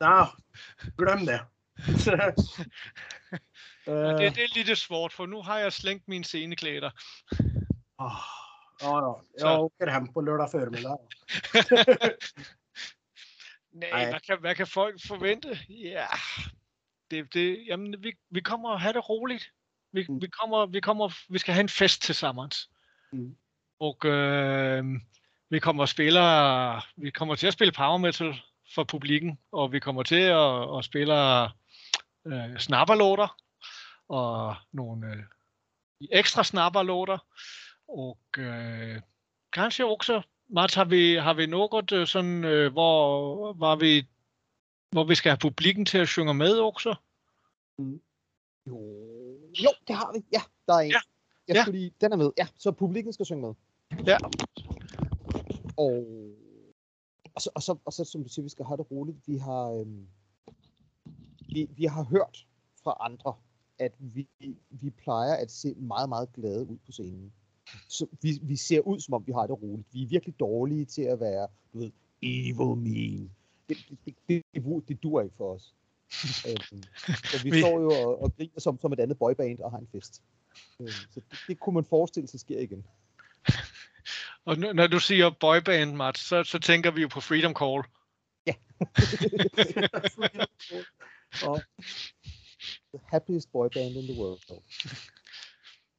[0.00, 0.28] Ja,
[0.96, 1.46] glöm det.
[3.84, 6.90] Det, det er lidt svårt, for nu har jeg slængt mine sceneklæder.
[7.98, 8.22] ah,
[8.80, 9.48] Ja, ja.
[9.48, 10.98] Jag åker hem på lördag förmiddag.
[13.74, 15.58] Nej, hvad kan, hvad kan folk forvente?
[15.68, 16.06] Ja,
[17.10, 19.50] det, det, jamen, vi, vi kommer at have det roligt.
[19.92, 20.20] Vi, Mm.
[20.20, 22.50] vi, kommer, vi, kommer, vi skal have en fest til sammen.
[23.12, 23.36] Mm.
[23.78, 24.84] Og øh,
[25.50, 26.20] vi kommer at spille,
[26.96, 28.34] vi kommer til at spille power metal
[28.74, 31.44] for publikken, og vi kommer til at, at spille
[32.26, 33.36] øh, snapperlåter
[34.08, 35.22] og nogle øh,
[36.10, 37.18] ekstra snapperlåter.
[37.88, 39.00] Og øh,
[39.52, 44.06] kanskje også, Mats, har vi, har vi noget øh, sådan, øh, hvor, hvor, vi,
[44.90, 46.94] hvor vi skal have publikken til at synge med også?
[48.66, 48.78] Jo,
[49.64, 50.24] jo det har vi.
[50.32, 50.90] Ja, der er en.
[50.90, 50.98] Ja.
[51.48, 51.62] Ja.
[51.62, 52.30] skulle lige, den er med.
[52.38, 53.54] Ja, så publikken skal synge med.
[54.06, 54.16] Ja.
[55.76, 56.06] Og,
[57.34, 59.18] og, så, og, så, og så, som du siger, vi skal have det roligt.
[59.26, 60.08] Vi har, øhm,
[61.52, 62.46] vi, vi har hørt
[62.82, 63.34] fra andre,
[63.78, 64.28] at vi,
[64.70, 67.32] vi plejer at se meget, meget glade ud på scenen.
[67.88, 69.88] Så vi, vi ser ud, som om vi har det roligt.
[69.92, 71.90] Vi er virkelig dårlige til at være, du ved,
[72.22, 73.30] evil mean.
[73.68, 73.98] Det, det,
[74.28, 75.74] det, det, det, dur ikke for os.
[76.48, 76.82] øhm,
[77.24, 79.78] så vi Vi- står jo og, og griner som, som et andet boyband og har
[79.78, 80.22] en fest.
[80.80, 82.84] Øhm, så det, det kunne man forestille sig sker igen.
[84.46, 87.82] Og n- når du siger boyband, Mats, så, så tænker vi jo på Freedom Call.
[88.46, 88.54] ja.
[92.92, 94.40] The happiest boyband in the world.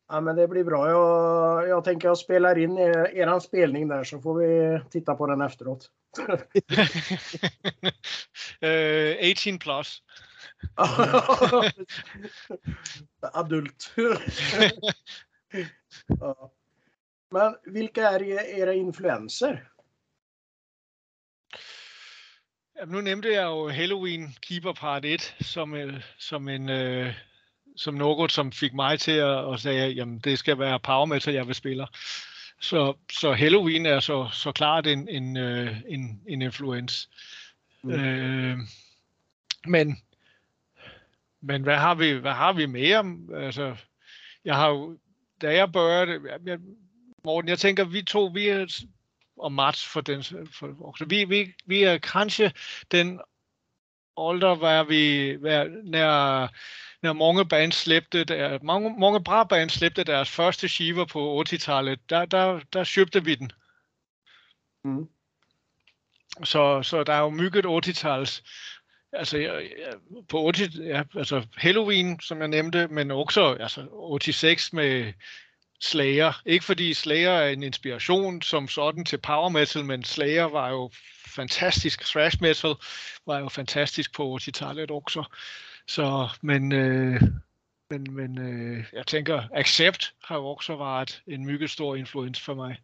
[0.07, 0.89] Ja, men det blir bra.
[0.89, 5.27] Jag, jag tänker jag spelar in er, eran spelning där så får vi titta på
[5.27, 5.89] den efteråt.
[8.61, 10.03] øh, 18 plus.
[13.33, 13.93] Adult.
[16.19, 16.51] ja.
[17.31, 18.23] Men vilka är
[18.59, 19.69] era influenser?
[22.75, 27.13] Jamen, nu nævnte jeg jo Halloween Keeper Part 1 som, øh, som en øh,
[27.75, 31.33] som noget, som fik mig til at, at sige, jamen det skal være power metal,
[31.33, 31.87] jeg vil spille.
[32.61, 37.09] Så, så Halloween er så, så klart en, en, øh, en, en influence.
[37.83, 37.91] Mm.
[37.91, 38.57] Øh,
[39.67, 39.97] men,
[41.41, 43.17] men hvad har vi, hvad har vi mere?
[43.35, 43.75] Altså,
[44.45, 44.97] jeg har jo,
[45.41, 46.59] da jeg børjede, jeg,
[47.23, 48.85] Morten, jeg tænker, vi to, vi er,
[49.37, 52.51] og Mats for den, for, også, vi, vi, vi er kanskje
[52.91, 53.19] den
[54.17, 56.49] alder, hvor vi, hvor,
[57.01, 62.09] når, mange bands slæbte, der, mange, mange bra bands slæbte deres første skiver på 80-tallet,
[62.09, 63.51] der, der, der købte vi den.
[64.83, 65.09] Mm.
[66.43, 68.43] Så, så der er jo mygget 80-tals.
[69.13, 69.93] Altså, jeg, jeg,
[70.29, 73.81] på 80, ja, altså Halloween, som jeg nævnte, men også altså
[74.21, 75.13] 86 med
[75.79, 76.41] Slayer.
[76.45, 80.89] Ikke fordi Slayer er en inspiration som sådan til power metal, men Slayer var jo
[81.35, 82.05] fantastisk.
[82.05, 82.75] Thrash metal
[83.25, 85.23] var jo fantastisk på 80-tallet også.
[85.87, 87.21] Så, men, øh,
[87.89, 92.53] men, men øh, jeg tænker, Accept har jo også været en mygget stor influens for
[92.53, 92.77] mig.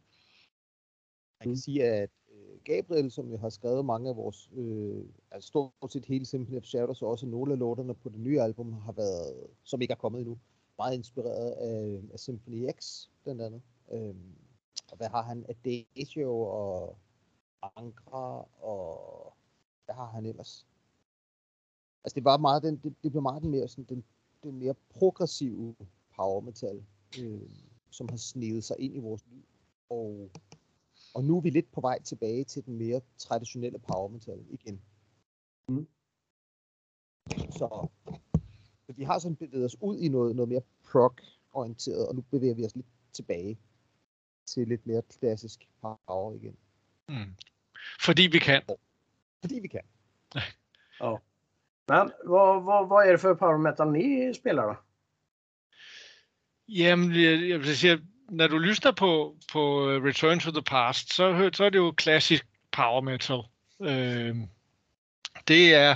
[1.39, 5.47] Jeg kan sige, at øh, Gabriel, som jo har skrevet mange af vores, øh, altså
[5.47, 8.73] stort set hele Symphony of Shadows, og også nogle af låterne på det nye album,
[8.73, 10.37] har været, som ikke er kommet endnu,
[10.81, 13.61] meget inspireret af, af Symphony X, blandt andet.
[13.91, 14.35] Øhm,
[14.91, 15.45] og hvad har han?
[15.49, 16.97] Adagio og
[17.75, 19.33] Angra, og
[19.85, 20.67] hvad har han ellers?
[22.03, 24.03] Altså det var meget den, det, det blev meget den mere, sådan, den,
[24.43, 25.75] den mere progressive
[26.15, 26.85] power metal,
[27.19, 27.49] øh,
[27.89, 29.45] som har snedet sig ind i vores liv.
[29.89, 30.29] Og,
[31.13, 34.81] og nu er vi lidt på vej tilbage til den mere traditionelle power metal igen.
[35.67, 35.87] Mm.
[37.51, 37.87] Så
[38.97, 42.65] vi har sådan bevæget os ud i noget, noget mere prog-orienteret, og nu bevæger vi
[42.65, 43.57] os lidt tilbage
[44.45, 46.55] til lidt mere klassisk power igen.
[47.09, 47.35] Mm.
[48.01, 48.61] Fordi vi kan.
[49.41, 49.81] Fordi vi kan.
[51.91, 54.75] Men vad, vad, vad är det för power metal ni spelar då?
[56.67, 57.99] Jamen, jeg, jeg vil sige,
[58.29, 61.91] når du lytter på, på øh, Return to the Past, så, så er det jo
[61.91, 63.43] klassisk power metal.
[63.81, 64.35] Øh,
[65.47, 65.95] det er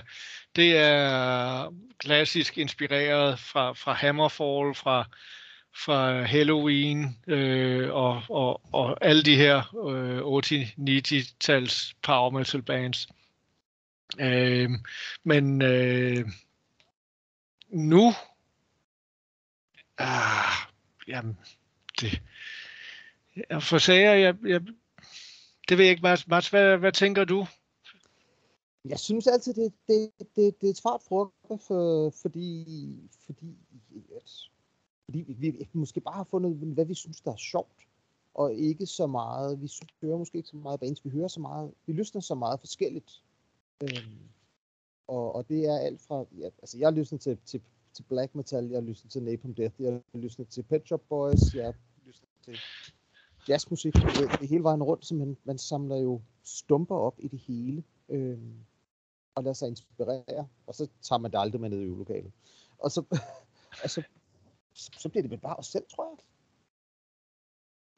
[0.56, 5.06] det er klassisk inspireret fra, fra Hammerfall, fra,
[5.76, 13.08] fra Halloween øh, og, og, og alle de her øh, 80-90-tals power metal bands.
[14.20, 14.70] Øh,
[15.24, 16.26] men øh,
[17.70, 18.14] nu
[19.98, 20.54] ah,
[21.08, 21.38] jamen,
[22.02, 22.22] det
[23.50, 24.62] jeg for sager, jeg, jeg,
[25.70, 27.48] det ved jeg ikke, Mads, Mads hvad, hvad tænker du?
[28.90, 31.34] Jeg synes altid, det, det, det, det er et svært frugt,
[31.68, 33.58] for, fordi, fordi,
[34.16, 34.32] at,
[35.06, 37.88] fordi vi, vi måske bare har fundet, hvad vi synes, der er sjovt,
[38.34, 39.72] og ikke så meget, vi
[40.02, 43.24] hører måske ikke så meget bands, vi hører så meget, vi lytter så meget forskelligt.
[43.84, 44.20] Øhm,
[45.08, 47.62] og, og det er alt fra, ja, altså jeg lytter til, til,
[47.94, 51.74] til black metal, jeg lytter til Napalm Death, jeg lytter til Pet Shop Boys, jeg
[52.06, 52.58] lytter til
[53.50, 57.40] jazzmusik, det, det hele vejen rundt, så man, man samler jo stumper op i det
[57.40, 57.84] hele.
[58.10, 58.56] Øhm,
[59.36, 62.32] og lader sig inspirere, og så tager man det aldrig med ned i øvelokalet.
[62.80, 63.02] Og så,
[63.84, 64.04] og så,
[64.74, 66.18] så, bliver det vel bare os selv, tror jeg.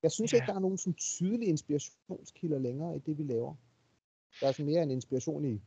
[0.03, 0.37] Jeg synes Ja.
[0.37, 3.55] ikke, der er nogen sådan tydelige inspirationskilder længere i det, vi laver.
[4.41, 5.61] Der er sådan mere en inspiration i,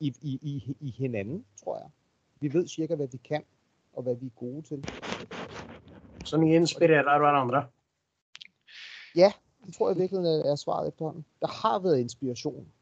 [0.00, 1.90] i, i, i, i hinanden, tror jeg.
[2.40, 3.44] Vi ved cirka, hvad vi kan,
[3.92, 4.84] og hvad vi er gode til.
[6.24, 7.66] Så ni inspirerar varandra?
[9.66, 11.24] Det tror jeg virkelig er svaret efterhånden.
[11.40, 12.72] Der har været inspiration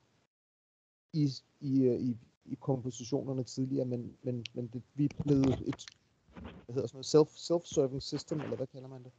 [1.13, 1.29] i,
[1.61, 5.87] i, i, i kompositionerne tidligere, men, men, men det, vi er blevet et
[6.33, 9.13] hvad hedder sådan noget, self, self-serving system, eller hvad kalder man det?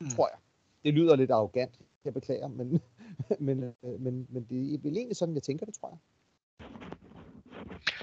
[0.00, 0.10] Mm.
[0.10, 0.38] Tror jeg.
[0.84, 2.80] Det lyder lidt arrogant, jeg beklager, men,
[3.46, 5.98] men, øh, men, men det er vel egentlig sådan, jeg tænker det, tror jeg.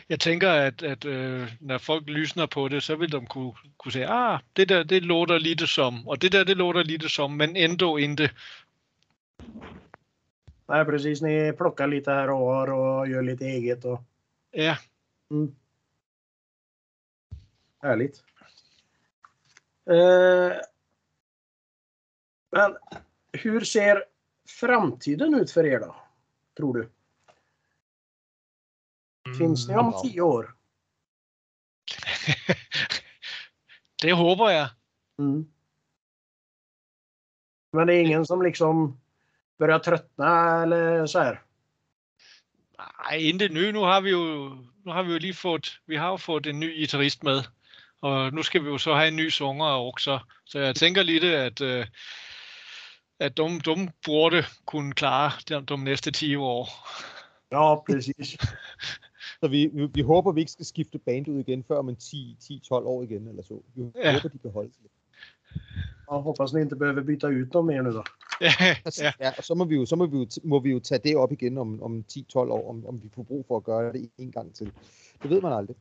[0.10, 3.91] Jeg tænker, at, at øh, når folk lysner på det, så vil de kunne, kunne
[3.91, 7.32] sige, ah, det der, det låter lidt som, og det der, det låter lidt som,
[7.32, 8.30] men ändå inte.
[10.67, 11.21] Nej, precis.
[11.21, 13.86] Ni plockar lite här och var och gör lite eget.
[13.86, 14.01] Och...
[14.51, 14.78] Ja,
[15.32, 15.56] Mm.
[17.82, 18.23] Härligt.
[19.89, 20.58] Eh,
[22.51, 22.78] men
[23.34, 24.04] hur ser
[24.47, 25.95] framtiden ut för er då?
[26.58, 26.89] Tror du?
[29.38, 30.01] Finns ni om Ja.
[30.01, 30.56] tio år?
[34.04, 34.69] det håber jeg.
[35.19, 35.51] Mm.
[37.71, 39.01] Men det är ingen som liksom
[39.60, 41.41] börjar tröttna eller så här?
[43.10, 43.72] Nej, inte nu.
[43.72, 44.50] Nu har vi jo,
[44.86, 47.41] nu har vi jo lige fået, vi har jo fået en ny guitarist med,
[48.02, 50.20] og nu skal vi jo så have en ny sanger også.
[50.46, 51.86] Så jeg tænker lidt, at, øh,
[53.20, 56.70] at de, de burde kunne klare de, de næste 10 år.
[57.52, 58.38] Ja, precis.
[59.41, 61.98] Så vi, vi, vi håber, vi ikke skal skifte band ud igen før om en
[62.00, 63.62] 10-12 år igen, eller så.
[63.76, 64.13] Vi Ja.
[64.13, 64.84] håber, de kan holde sig
[66.06, 66.12] lidt.
[66.12, 68.04] Jag hoppas ni inte behöver byta ut dem mer nu då.
[68.39, 69.12] ja, Ja.
[69.20, 71.15] ja, og så må vi jo, så må vi jo, må vi jo tage det
[71.15, 74.10] op igen om, om 10-12 år, om, om vi får brug for at gøre det
[74.18, 74.72] en gang til.
[75.24, 75.76] Det ved man aldrig.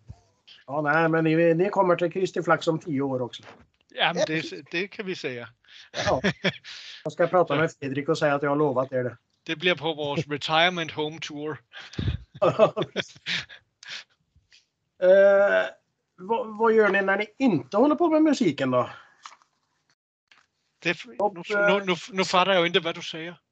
[0.68, 3.42] Ja, nej, men ni, ni kommer till Kristi Flax om tio år också.
[3.94, 4.64] jamen Ja, det, præcis.
[4.72, 5.46] det kan vi sige.
[6.06, 6.20] Ja.
[7.04, 9.16] Jag ska prata med Fredrik och säga att jag har lovat er det.
[9.46, 11.50] Det bliver på vores retirement home tour.
[15.02, 15.66] eh,
[16.16, 18.90] vad, vad gör ni när ni inte håller på med musiken då?
[20.84, 21.32] Det, nu,
[21.68, 23.34] nu, nu, nu fatter jeg jo ikke, hvad du siger.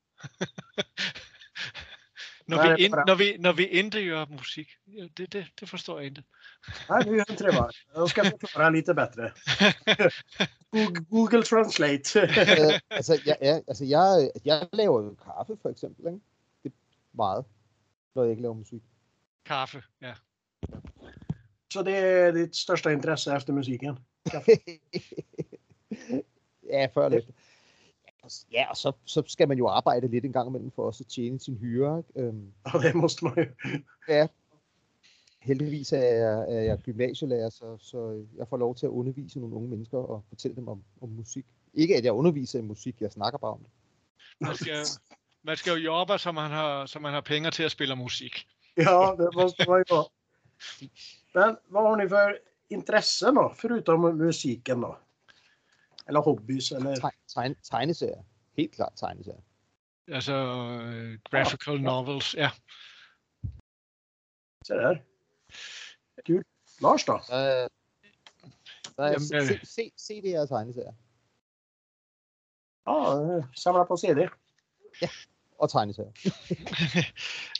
[2.48, 4.68] når, Nej, vi er ind, når, vi, når vi ikke gør musik,
[5.16, 6.22] det, det, det forstår jeg ikke.
[6.88, 7.70] Nej, nu gör inte det va?
[7.94, 9.32] Jag ska förklara lite bättre.
[10.72, 12.20] Google, Google Translate.
[12.22, 16.06] øh, altså, jeg, ja, altså jeg, jeg laver jo kaffe, for eksempel.
[16.06, 16.20] Ikke?
[16.62, 16.76] Det er
[17.16, 17.44] meget,
[18.14, 18.82] når jeg ikke laver musik.
[19.44, 20.14] Kaffe, ja.
[21.72, 23.98] Så det är ditt största intresse efter musiken?
[26.72, 27.32] Ja, før efter.
[28.52, 31.10] Ja, og så, så skal man jo arbejde lidt en gang imellem for også at
[31.10, 31.98] tjene sin hyre.
[31.98, 32.28] Ikke?
[32.28, 33.48] Øhm, Ja, det måste man
[34.08, 34.26] ja,
[35.42, 39.56] heldigvis er jeg, er jeg gymnasielærer, så, så jeg får lov til at undervise nogle
[39.56, 41.46] unge mennesker og fortælle dem om, om musik.
[41.74, 43.70] Ikke at jeg underviser i musik, jeg snakker bare om det.
[44.40, 44.76] Man skal,
[45.42, 48.46] man skal jo jobbe, så man, har, så man har penge til at spille musik.
[48.76, 50.02] Ja, det måste man ju ha.
[51.34, 54.98] Men vad har ni för intressen då, förutom musiken då?
[56.06, 56.94] Eller hobbys eller?
[56.94, 58.22] Teg, tegne, tegneserier.
[58.56, 59.42] Helt klart tegneserier.
[60.08, 62.50] Altså øh, graphical novels, ja.
[64.64, 64.96] Så där.
[66.26, 66.44] Kul.
[66.80, 67.20] Lars då?
[67.28, 67.68] Der,
[68.96, 69.50] der er Jamen, øh.
[69.50, 70.92] C- C- CD'er og tegneserier.
[72.86, 74.28] Ja, eh, samla på CD.
[75.58, 76.12] Og tegneserier.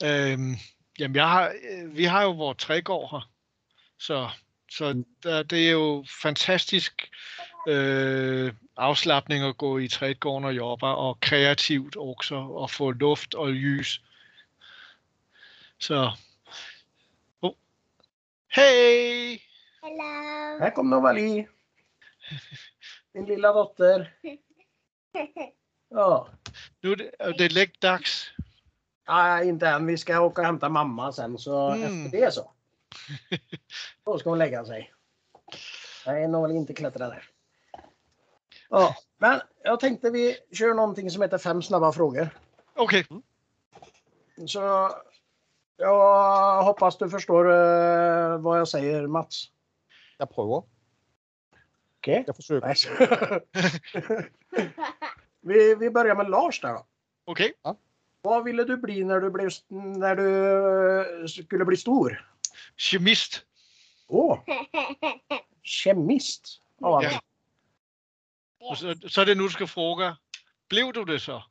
[0.08, 0.54] øhm,
[0.98, 3.32] jamen, jeg har, øh, vi har jo vores trægård her,
[3.98, 4.30] så,
[4.70, 7.10] så der, det er jo fantastisk
[7.68, 13.48] øh, afslappning at gå i trædgården og jobbe, og kreativt også, og få luft og
[13.48, 14.02] lys.
[15.78, 16.10] Så,
[17.42, 17.52] oh.
[18.48, 19.38] hey!
[19.82, 20.58] Hello.
[20.60, 21.46] Här kom Novali.
[23.14, 24.06] Min lilla dotter.
[25.90, 26.26] Ja.
[26.82, 28.32] Nu er det, det lægdags.
[29.08, 29.86] Nej, inte än.
[29.86, 32.06] Vi ska åka och hämta mamma sen, så Mm.
[32.06, 32.50] efter det så.
[34.04, 34.92] Då ska hon lägga sig.
[36.06, 37.24] Nej, Novali inte klättra där.
[38.72, 42.28] Ja, men jag tänkte vi kör någonting som heter fem snabba frågor.
[42.76, 43.04] Okay,
[44.46, 44.90] Så
[45.76, 49.44] jag hoppas du förstår eh, vad jag säger Mats.
[50.18, 50.62] Jeg prøver.
[51.98, 52.24] Okej?
[52.36, 52.60] Forsøger.
[52.66, 52.88] Nej, så-
[55.40, 56.86] vi, vi börjar med Lars där då.
[57.26, 57.52] okay.
[58.22, 60.28] Vad ville du bli när du, blev, när du
[61.22, 62.30] eh, skulle bli stor?
[62.76, 63.42] Kemist.
[64.08, 64.38] Åh,
[65.62, 66.60] kemist.
[66.78, 67.20] Ja, Ja.
[68.70, 70.14] Og så, så er det nu, du skal fråga.
[70.68, 71.42] Blev du det så?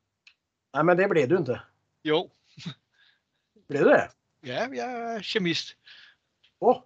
[0.73, 1.59] Nej, men det blev du inte.
[2.03, 2.31] Jo.
[3.67, 4.07] Blev du det?
[4.43, 5.77] Ja, jeg er kemist.
[6.59, 6.81] Åh.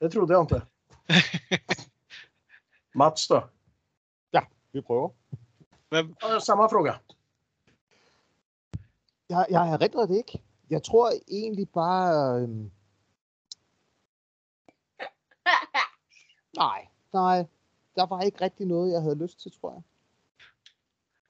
[0.00, 0.62] Det trodde jag inte.
[2.94, 3.50] Mats då?
[4.72, 5.10] Vi prøver.
[5.88, 6.94] Hvad, Ja, Samma fråga.
[9.28, 10.42] Jeg, jeg erindrer det ikke.
[10.70, 12.42] Jeg tror egentlig bare...
[12.42, 12.70] Øhm...
[16.62, 17.44] Nej, nej.
[17.96, 19.82] Der var ikke rigtig noget, jeg havde lyst til, tror jeg.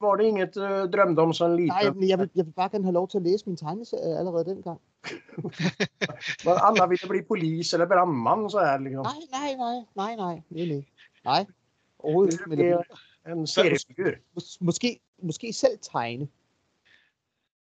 [0.00, 0.60] Var det inget du
[0.96, 1.98] drömde om som Nej, liten?
[2.00, 4.44] men jeg vil, jeg vil bare gerne have lov til at læse min tegneserie allerede
[4.44, 4.80] dengang.
[6.44, 9.04] Var Anna ville bli polis eller brandman så här liksom?
[9.04, 10.84] Nej, nej, nej, nej, nej, nej, nej.
[11.24, 11.46] Nej,
[11.98, 12.48] overhovedet ikke.
[12.48, 12.68] Men Det
[13.24, 14.12] är En seriefigur.
[14.36, 16.28] mås- måske, måske selv tegne.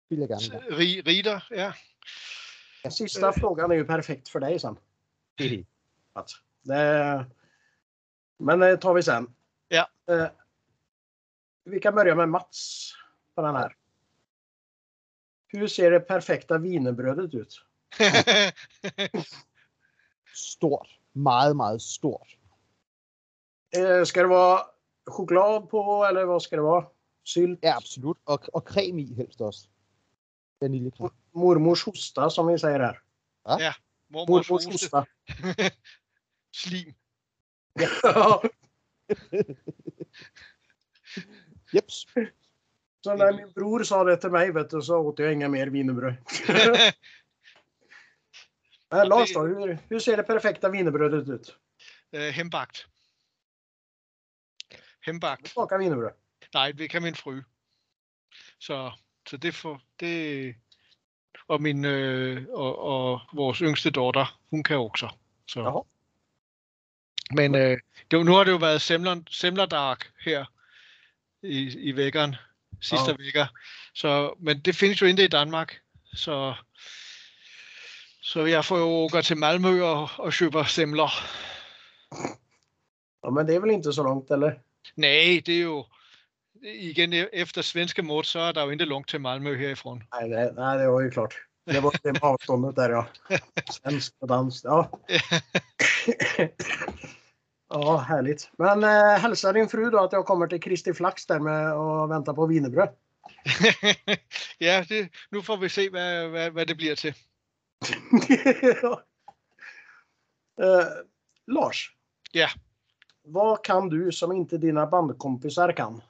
[0.10, 1.74] Vil jeg gerne rig, rider, ja.
[2.90, 4.78] Sista frågan är ju perfekt för dig sen.
[6.16, 6.34] Mats.
[6.64, 7.26] Det...
[8.42, 9.34] Men det tar vi sen.
[9.68, 9.88] Ja.
[10.10, 10.28] Eh,
[11.64, 12.92] Vi kan börja med Mats
[13.36, 13.76] på den här.
[15.48, 17.66] Hur ser det perfekta wienerbrödet ut?
[20.34, 20.88] Stort.
[21.14, 22.38] Meget, meget stort.
[23.76, 24.62] Eh, Ska det vara
[25.06, 26.86] choklad på eller vad ska det vara?
[27.24, 27.60] Sylt?
[27.62, 28.18] Ja, absolut.
[28.26, 29.68] Og, og creme i helst også.
[30.62, 31.10] Vaniljecreme.
[31.34, 33.02] Mormors hosta som vi säger här.
[34.08, 34.72] Mormors Mormors hoste.
[34.72, 35.06] hosta.
[36.56, 36.94] Slim.
[37.74, 38.44] Ja.
[41.72, 42.06] Jeps.
[43.04, 45.68] Så när min bror sa det till mig vet du, så åt jag inga mer
[45.68, 46.16] wienerbröd.
[48.90, 51.58] Men Lars då, hur, hur ser det perfekta wienerbrödet ut?
[52.12, 52.88] øh, hembagt.
[55.02, 55.48] Hembagt.
[55.48, 56.14] Smaka wienerbröd.
[56.54, 57.44] Nej, det kan min fru.
[58.60, 58.94] Så,
[59.30, 60.56] så det får det
[61.48, 65.16] og min øh, og, og vores yngste datter, hun kan også.
[65.48, 65.60] Så.
[65.60, 65.80] Jaha.
[67.36, 67.78] Men øh,
[68.12, 70.46] det, nu har det jo været semler, semlerdark her
[71.44, 72.36] i, i vækkeren,
[72.82, 73.16] sidste Ja.
[73.20, 73.48] vækker.
[73.96, 75.80] Så, men det findes jo ikke i Danmark.
[76.14, 76.54] Så,
[78.22, 81.10] så jeg får jo åka til Malmø og, og køber semler.
[83.24, 84.52] Ja, men det är väl inte så långt eller?
[84.96, 85.86] Nej, det er jo
[86.64, 90.04] igen efter svenske mått, så er der jo ikke langt til Malmø herifrån.
[90.14, 91.34] Nej, nej, nej, det var ju klart.
[91.66, 93.06] Det var det med avståndet där ja.
[93.72, 94.64] Svensk och dansk.
[94.66, 94.90] Ja.
[97.72, 98.52] ja, härligt.
[98.58, 102.12] Men eh, hälsa din fru då att jag kommer till Kristi Flax där med och
[102.12, 102.90] väntar på wienerbröd.
[104.58, 107.14] ja, det, nu får vi se, hvad, hvad, hvad det bliver til.
[108.62, 109.02] Ja.
[110.62, 110.88] eh,
[111.48, 111.92] Lars.
[112.34, 112.50] Ja.
[113.24, 116.02] Vad kan du som inte dina bandkompisar kan?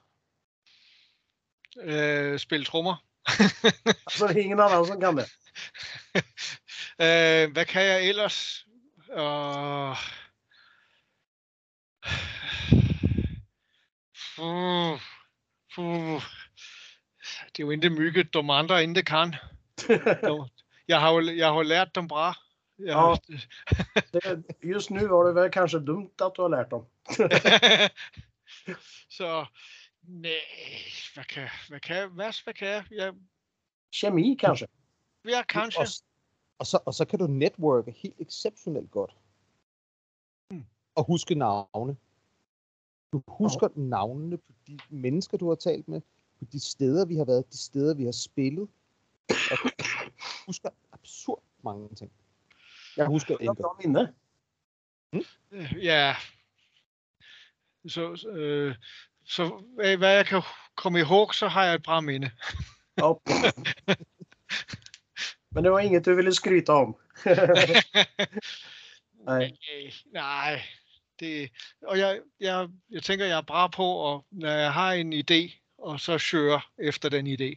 [1.81, 2.95] Øh, spille trommer.
[4.05, 5.27] Alltså det är ingen annan som kan det.
[6.99, 8.65] øh, hvad kan jeg ellers?
[9.17, 9.97] Uh,
[14.39, 14.91] uh,
[15.77, 16.21] uh,
[17.47, 19.35] det er jo ikke mygget, de andre ikke kan.
[19.87, 20.49] De-
[20.87, 22.33] Jeg har jo jeg har jo lært dem bra.
[22.89, 23.19] Har,
[24.13, 24.45] det.
[24.63, 26.85] Just nu var det väl kanske dumt att du har lärt dem.
[29.17, 29.45] så
[30.03, 30.31] nej,
[31.13, 32.83] hvad kan, hvad kan, hvad, hvad kan jeg?
[32.91, 33.13] jeg?
[34.01, 34.67] Kemi kanske.
[35.25, 35.79] Ja, kanske.
[35.79, 35.85] Og,
[36.59, 39.15] Og så, og så kan du netværke helt exceptionelt godt.
[40.51, 40.65] Mm.
[40.95, 41.97] Og huske navne.
[43.11, 43.77] Du husker oh.
[43.89, 46.01] navnene på de mennesker, du har talt med,
[46.39, 48.67] på de steder, vi har været, de steder, vi har spillet.
[49.29, 49.69] Og du
[50.45, 52.11] husker absurd mange ting.
[52.97, 54.13] Jeg husker Det en bra minne.
[55.51, 56.15] Øh, Ja.
[57.87, 58.75] Så, øh,
[59.23, 60.41] så hvad hvad jeg kan
[60.75, 62.31] komme ihåg, så har jeg et bra minde.
[62.97, 63.13] Ja.
[65.51, 66.95] Men det var inget du ville skryta om.
[69.25, 69.51] Nej.
[69.51, 69.51] Nej,
[70.11, 70.61] nej.
[71.21, 71.51] Det,
[71.81, 75.59] og jeg, jeg, jeg tænker, jeg er bra på, at når jeg har en idé,
[75.77, 77.55] og så søger efter den idé.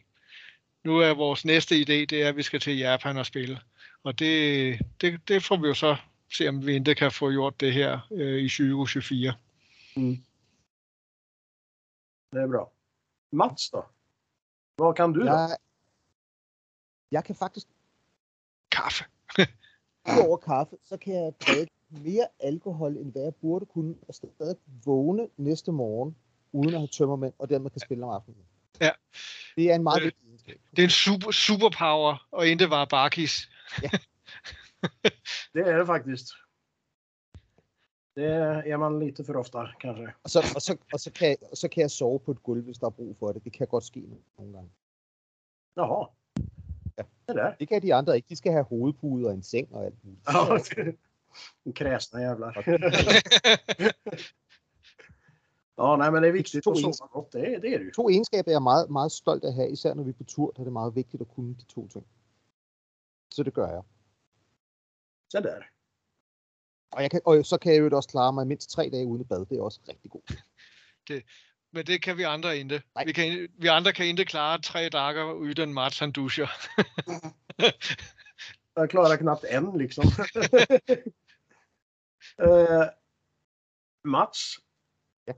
[0.83, 3.61] Nu er vores næste idé, det er, at vi skal til Japan og spille.
[4.03, 5.95] Og det, det, det får vi jo så
[6.33, 9.33] se, om vi ikke kan få gjort det her øh, i 2024.
[12.31, 12.71] Det är bra.
[13.31, 13.85] Mats då?
[14.77, 15.25] Vad kan du då?
[15.25, 15.57] Jeg,
[17.11, 17.67] jeg kan faktisk,
[18.71, 19.05] Kaffe.
[20.07, 24.55] udover kaffe, så kan jeg drikke mere alkohol, end hvad jeg burde kunne, og stadig
[24.85, 26.15] vågne næste morgen,
[26.51, 28.37] uden at have tømmermænd, og dermed kan spille om aftenen.
[28.81, 28.89] Ja.
[29.55, 30.59] Det er en meget Øh, vigtig egenskab.
[30.71, 33.49] Det er en super, superpower, og ikke var Barkis.
[35.53, 36.27] Det är det faktiskt.
[38.15, 38.25] Det
[38.71, 40.13] är man lite för ofta kanske.
[40.23, 42.43] Og så, og, så, og, så kan jeg, og så kan jeg sove på et
[42.43, 43.43] gulv, hvis der er brug for det.
[43.43, 44.03] Det kan godt ske
[44.37, 44.69] nogle gange.
[45.77, 46.03] Jaha.
[46.97, 47.03] Ja.
[47.33, 47.55] Det.
[47.59, 48.29] Det kan de andre ikke.
[48.29, 50.21] De skal have hovedpude og en seng og alt muligt.
[50.77, 50.97] Ja, det-
[51.75, 52.53] kräsna jävlar.
[55.77, 57.31] ja, nej men det är viktigt To att ins- sova gott.
[57.31, 57.91] Det är det är det ju.
[57.91, 60.23] To egenskaber, jeg er meget, meget stolt af at have, især når vi er på
[60.23, 62.05] tur, der er det meget vigtigt at kunne de to ting.
[63.33, 63.83] Så det gør jeg.
[65.29, 65.61] Så där.
[66.91, 69.21] Og, jeg kan, og så kan jeg jo også klare mig mindst tre dage uden
[69.21, 69.45] et bad.
[69.45, 70.31] Det er også rigtig godt.
[71.73, 72.81] Men det kan vi andre ikke.
[72.95, 73.05] Nej.
[73.05, 76.47] Vi, kan, vi andre kan ikke klare tre dager uden Mats han duscher.
[78.75, 80.05] Jag klarar knappt en liksom.
[82.37, 82.85] Eh,
[84.03, 84.55] Mats.
[85.25, 85.33] Ja.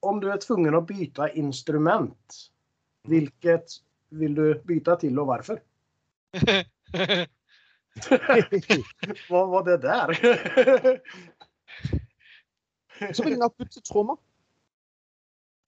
[0.00, 2.50] Om du är tvungen att byta instrument.
[3.08, 3.64] Vilket
[4.08, 5.62] vill du byta till och varför?
[9.30, 10.12] Vad var det där?
[13.12, 14.16] så vil jeg nok bytte til trommer.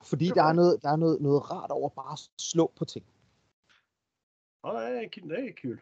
[0.05, 3.07] Fordi der er, noget, der er noget, noget rart over bare at slå på ting.
[4.65, 5.29] ja, det är kul.
[5.29, 5.81] Det kul.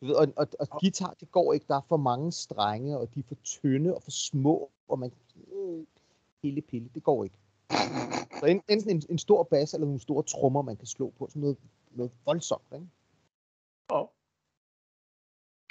[0.00, 1.66] Du ved, og, og, og guitar, det går ikke.
[1.68, 5.12] Der er for mange strenge, og de er for tynde og for små, og man
[5.52, 5.86] øh,
[6.42, 6.88] pille pille.
[6.94, 7.38] Det går ikke.
[8.40, 11.26] Så en- enten en, en stor bas eller nogle store trommer, man kan slå på.
[11.28, 11.58] Sådan noget,
[11.90, 12.64] noget voldsomt.
[12.74, 12.86] Ikke?
[13.92, 14.02] Ja.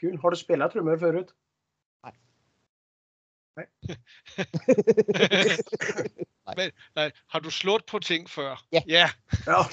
[0.01, 0.19] Kul.
[0.21, 1.33] Har du spelat trummor förut?
[2.03, 2.13] Nej.
[6.45, 6.55] Nej.
[6.57, 8.65] Men, nej, har du slået på ting før?
[8.71, 8.81] Ja.
[8.87, 9.09] ja.
[9.47, 9.63] Ja.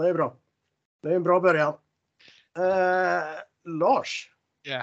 [0.00, 0.36] det är bra.
[1.04, 1.74] Det är en bra början.
[2.56, 4.30] Eh, Lars.
[4.64, 4.82] Ja.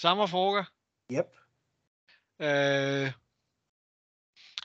[0.00, 0.66] Samme fråga.
[1.12, 1.26] Yep.
[2.42, 3.12] Øh,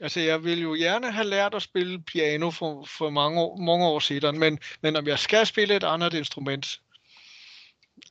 [0.02, 3.86] altså, jeg vil jo gerne have lært at spille piano for, for mange, år, mange
[3.86, 6.82] år siden, men, men om jeg skal spille et andet instrument,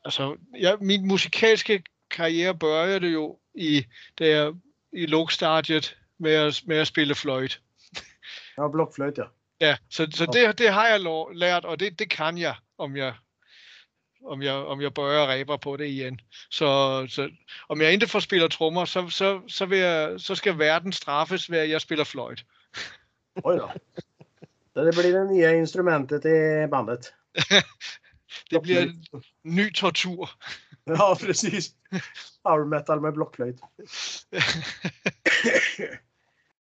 [0.05, 3.87] altså, jeg, min musikalske karriere började jo i,
[4.18, 4.53] da jeg,
[4.93, 7.61] i lågstadiet med at, med at spille fløjt.
[8.57, 9.25] Ja, blockflöjt ja.
[9.63, 12.97] Ja, så, så det, det har jeg lov, lært, og det, det kan jeg, om
[12.97, 13.15] jeg
[14.25, 16.21] om jeg, om jeg bøjer ræber på det igen.
[16.51, 16.67] Så,
[17.09, 17.31] så
[17.69, 21.51] om jeg ikke får spiller trommer, så, så, så, vil jeg, så skal verden straffes
[21.51, 22.45] ved, at jeg spiller fløjt.
[23.45, 23.71] Oj då.
[24.75, 27.15] Det blir det nya instrumentet i bandet.
[28.51, 29.07] Det bliver en
[29.45, 30.31] ny tortur.
[30.87, 31.75] Ja, precis.
[32.43, 33.61] Power metal med blockflöjt.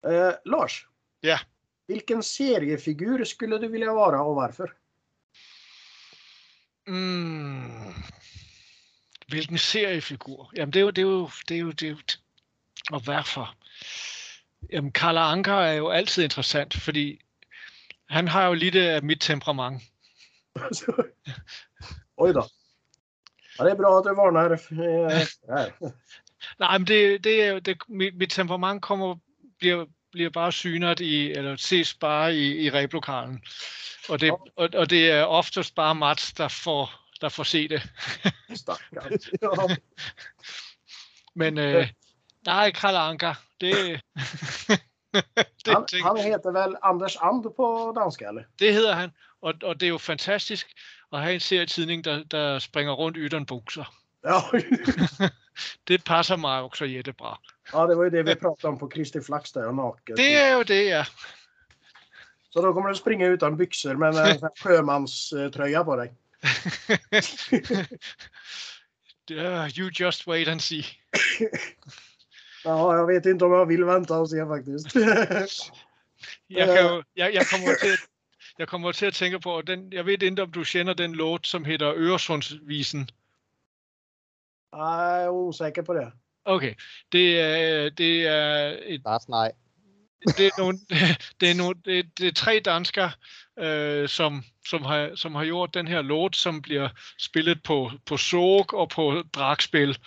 [0.06, 0.86] Eh, Lars.
[1.22, 1.38] Ja.
[1.88, 4.72] Vilken seriefigur skulle du vilja vara och varför?
[6.86, 7.94] Mm.
[9.28, 10.50] Hvilken seriefigur?
[10.54, 11.96] Jamen, det er jo, det er jo, det er jo, det er jo,
[12.92, 13.54] og hvorfor?
[14.72, 17.20] Jamen, Karl Anker er jo altid interessant, fordi
[18.08, 19.82] han har jo lidt af mit temperament.
[22.16, 22.48] Oj då.
[23.58, 24.50] Ja, det är bra att du varnar.
[24.50, 25.72] här.
[26.58, 29.18] Nej, men det, det er jo, det, mit, mit temperament kommer,
[29.58, 33.42] bliver, bliver bare synet i, eller ses bare i, i reblokalen.
[34.08, 37.82] Og det, og, og det er oftest bare Mats, der får, der får se det.
[41.34, 41.88] Men øh,
[42.46, 43.74] nej, Karl Anker, det,
[45.64, 48.42] det, Han, han heter väl Anders And på danska eller?
[48.58, 49.10] det hedder han.
[49.42, 50.66] Og, og det er jo fantastisk
[51.12, 53.94] at have en serietidning, der, der springer rundt uden bukser.
[54.24, 54.40] Ja.
[55.84, 57.38] Det passer mig også jättebra.
[57.72, 60.16] ja, det var ju det vi pratade om på Kristi Flax där och naket.
[60.16, 61.04] Det er jo det, ja.
[62.50, 66.12] Så då kommer du springa utan byxor med en här sjömanströja på dig.
[69.78, 70.84] You just wait and see.
[72.64, 74.94] Ja, jag vet inte om jag vill vänta och se faktiskt.
[76.50, 77.98] Jeg, kan jo, jeg, jeg, kommer til at,
[78.58, 81.46] jeg kommer til at tænke på, den, jeg ved ikke, om du kender den låt,
[81.46, 83.10] som hedder Øresundsvisen.
[84.72, 86.12] Jag är osäker på det.
[86.44, 86.74] Okay,
[87.12, 89.52] det er, det er et Lars, nej.
[90.36, 90.78] det er nogle,
[91.40, 93.10] det er nogle, det, det er tre danskere,
[93.58, 96.88] øh, som, som, har, som har gjort den her låt, som bliver
[97.18, 99.98] spillet på, på Zog og på Dragspil,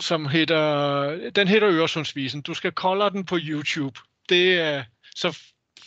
[0.00, 2.42] som hedder, den hedder Øresundsvisen.
[2.42, 4.00] Du skal kolde den på YouTube.
[4.28, 4.84] Det er,
[5.16, 5.38] så,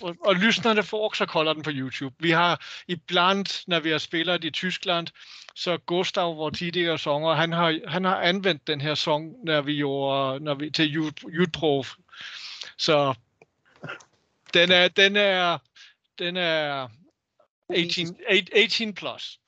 [0.02, 2.16] og, og lyssnerne får også kolde den på YouTube.
[2.20, 5.08] Vi har iblandt, når vi har spillet i Tyskland,
[5.56, 9.76] så Gustav, vores tidligere sanger, han har, han har anvendt den her sang, når vi
[9.76, 10.92] gjorde, når vi, til
[11.28, 11.86] Jutprov.
[12.78, 13.14] Så
[14.54, 15.58] den er, den er,
[16.20, 16.88] den er
[17.70, 18.18] 18,
[18.56, 19.40] 18 plus.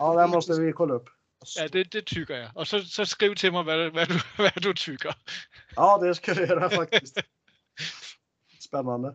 [0.00, 1.10] Ja, det måste vi kolla upp.
[1.56, 2.50] Ja, det, det tykker jeg.
[2.54, 5.12] Og så, så skriv til mig, hvad, hvad, du, hvad du tykker.
[5.78, 7.18] Ja, det ska vi göra faktiskt.
[8.68, 9.14] Spännande.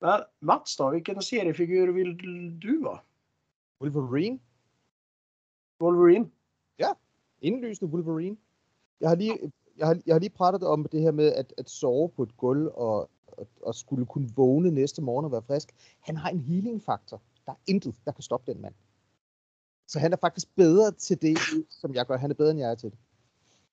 [0.00, 2.16] Men Mats då, vilken seriefigur vill
[2.60, 3.00] du vara?
[3.80, 4.38] Wolverine.
[5.80, 6.30] Wolverine?
[7.40, 8.36] Indlysende Wolverine.
[9.00, 11.70] Jeg har lige, jeg har, jeg har lige pratet om det her med at, at
[11.70, 15.74] sove på et gulv og, og, og skulle kunne vågne næste morgen og være frisk.
[16.00, 17.22] Han har en healing faktor.
[17.46, 18.74] Der er intet, der kan stoppe den mand.
[19.86, 21.38] Så han er faktisk bedre til det,
[21.70, 22.16] som jeg gør.
[22.16, 22.98] Han er bedre, end jeg er til det.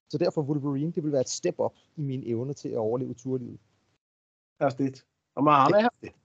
[0.10, 3.14] Så derfor Wolverine, det vil være et step up i mine evner til at overleve
[3.14, 3.60] turlivet.
[4.64, 5.13] Häftigt.
[5.36, 6.16] Ja, men han är häftig.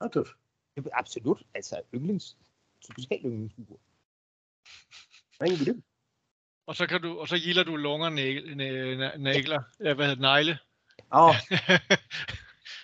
[0.00, 0.28] Han är tuff.
[0.76, 2.36] Det er absolut, altså yndlings,
[2.86, 3.78] totalt yndlingsfigur.
[5.40, 5.82] Han är grym.
[6.66, 10.14] Og så, kan du, og så gilder du lunger, næ- næ- nægler, ja, hvad hedder
[10.14, 10.58] det, negle.
[11.12, 11.32] Ja,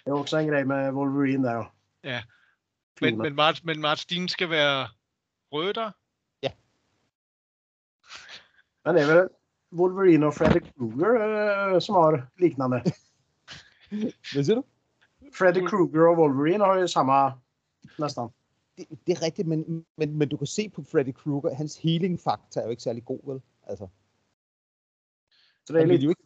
[0.04, 1.54] det är också en grej med Wolverine där.
[1.56, 2.10] Ja.
[2.10, 2.22] Ja.
[3.00, 4.88] men, men, Marts, men Marts, dine skal være
[5.52, 5.90] røde der.
[8.84, 9.28] Men det är väl
[9.70, 12.82] Wolverine och Freddy Krueger eh, som har liknande.
[14.34, 14.62] Hvad siger du?
[15.32, 17.32] Freddy Krueger och Wolverine har ju samma
[17.98, 18.30] nästan.
[18.76, 22.20] Det, det er rigtigt, men, men, men du kan se på Freddy Krueger, hans healing
[22.20, 23.42] faktor er jo ikke særlig god, vel?
[23.66, 23.88] Altså,
[25.64, 26.04] Så det är han, ville lite...
[26.04, 26.22] jo ikke,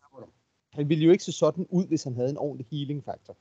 [0.73, 3.37] han ville jo ikke se sådan ud, hvis han havde en ordentlig healing faktor.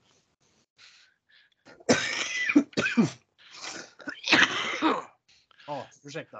[5.67, 6.37] Ja, ursäkta.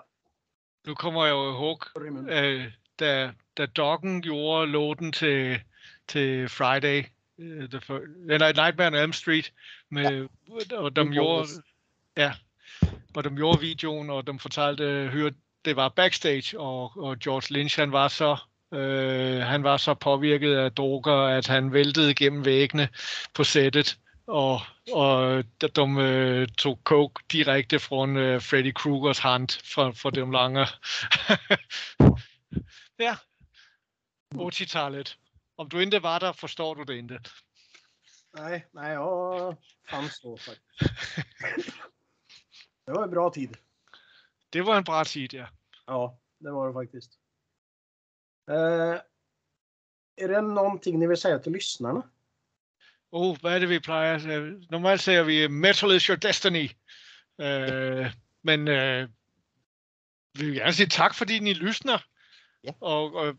[0.87, 1.83] Nu kommer jeg jo ihåg,
[2.29, 5.59] øh, da, da Doggen gjorde låten til,
[6.07, 7.03] til Friday,
[7.39, 9.53] øh, the, fir- eller Nightmare on Elm Street,
[9.89, 10.27] med,
[10.71, 11.47] og de gjorde,
[12.17, 12.33] ja,
[13.15, 15.29] og de gjorde videoen, og de fortalte, hør,
[15.65, 18.37] det var backstage, og, og George Lynch, han var så
[18.73, 22.89] øh, han var så påvirket af droger, at han væltede gennem væggene
[23.33, 24.61] på sættet, og,
[24.93, 30.67] og de, øh, tog coke direkte fra øh, Freddy Kruegers hand fra, fra de lange.
[33.05, 33.15] ja,
[34.35, 35.17] 80-tallet.
[35.59, 37.19] Om du ikke var der, forstår du det ikke.
[38.37, 39.57] Nej, nej, jag
[40.23, 40.63] då faktiskt.
[42.85, 43.57] Det var en bra tid.
[44.53, 45.47] Det var en bra tid, ja.
[45.87, 47.19] Ja, det var det faktiskt.
[48.49, 49.01] Eh,
[50.17, 52.09] är det någonting ni vill säga till lyssnarna?
[53.11, 54.19] Oh, hvad er det, vi plejer?
[54.71, 56.69] Normalt siger vi, metal is your destiny.
[57.41, 59.09] Øh, men øh,
[60.33, 62.05] vi vil gerne sige tak, fordi I lyssner.
[62.63, 62.73] Ja.
[62.81, 63.35] Og, og,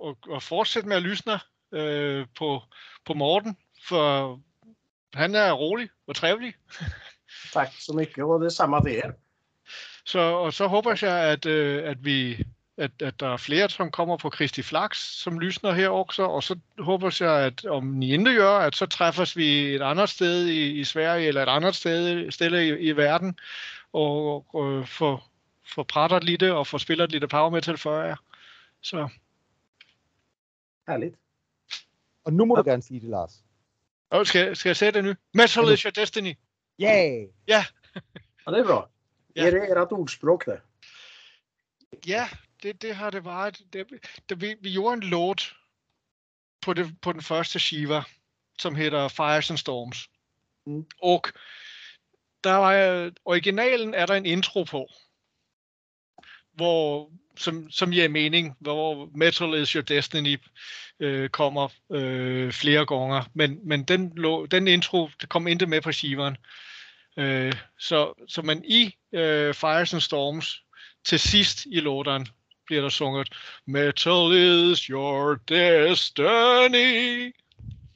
[0.00, 1.40] og, og fortsæt med at lyssne
[1.72, 2.62] øh, på,
[3.04, 3.56] på Morten,
[3.88, 4.40] for
[5.14, 6.54] han er rolig og trevlig.
[7.52, 9.12] Tack så mycket och detsamma till er.
[10.04, 12.44] Så, og så håber jeg, at, øh, at vi
[12.80, 16.42] at, at der er flere, som kommer på Kristi Flax, som lysner her også, og
[16.42, 20.46] så håber jeg, at om ni ikke gør, at så træffes vi et andet sted
[20.46, 23.38] i, i Sverige, eller et andet sted, sted i, i verden,
[23.92, 25.20] og, og få,
[25.74, 28.16] få pratet lidt, og få spillet lidt power metal for jer.
[28.82, 29.08] Så
[30.88, 31.16] Härligt.
[32.24, 33.44] Og nu må du gerne sige det, Lars.
[34.10, 35.14] og skal, skal jeg sætte det nu?
[35.34, 36.34] Metal is your destiny.
[36.80, 37.26] Yay!
[38.46, 38.90] Ja, det är bra.
[39.34, 39.46] Ja.
[39.46, 40.60] Är det ert ordspråk det?
[42.06, 42.28] Ja,
[42.62, 43.62] det, det har det været.
[43.72, 43.86] Det,
[44.28, 45.54] det, vi, vi gjorde en låt
[46.60, 48.02] på, det, på den første Shiva,
[48.58, 50.10] som hedder Fires and Storms.
[50.66, 50.86] Mm.
[51.02, 51.24] Og
[52.44, 54.86] der var, originalen er der en intro på,
[56.60, 60.38] hvor, som, som giver mening, hvor Metal is your destiny
[61.00, 63.22] øh, kommer øh, flere gange.
[63.34, 66.36] Men, men den, lå, den intro det kom ikke med på Shiveren.
[67.16, 70.62] Øh, så, så man i øh, Fires and Storms
[71.04, 72.26] til sidst i låteren
[72.66, 73.28] bliver der sunget
[73.66, 77.34] Metal is your destiny.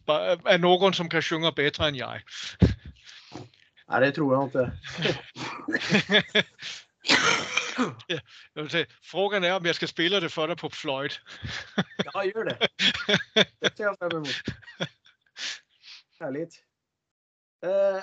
[0.07, 2.23] av någon som kan sjunga bättre än jag.
[3.89, 4.73] Nej, det tror jag inte.
[8.55, 11.21] Jag vill säga, frågan är om jag ska spela det för dig på flöjt.
[12.13, 12.69] Ja, gör det.
[13.61, 14.29] Det ser jag fram emot.
[16.21, 16.55] Härligt.
[17.65, 18.03] Eh,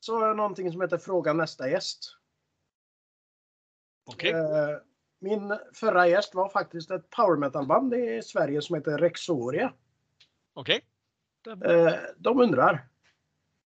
[0.00, 2.16] så har jag någonting som heter Fråga nästa gäst.
[4.06, 4.30] Okej.
[4.30, 4.76] Eh,
[5.20, 9.72] min förra gäst var faktiskt ett power metal-band i Sverige som heter Rexoria.
[10.54, 10.84] Okej.
[11.64, 12.88] Eh, de undrar.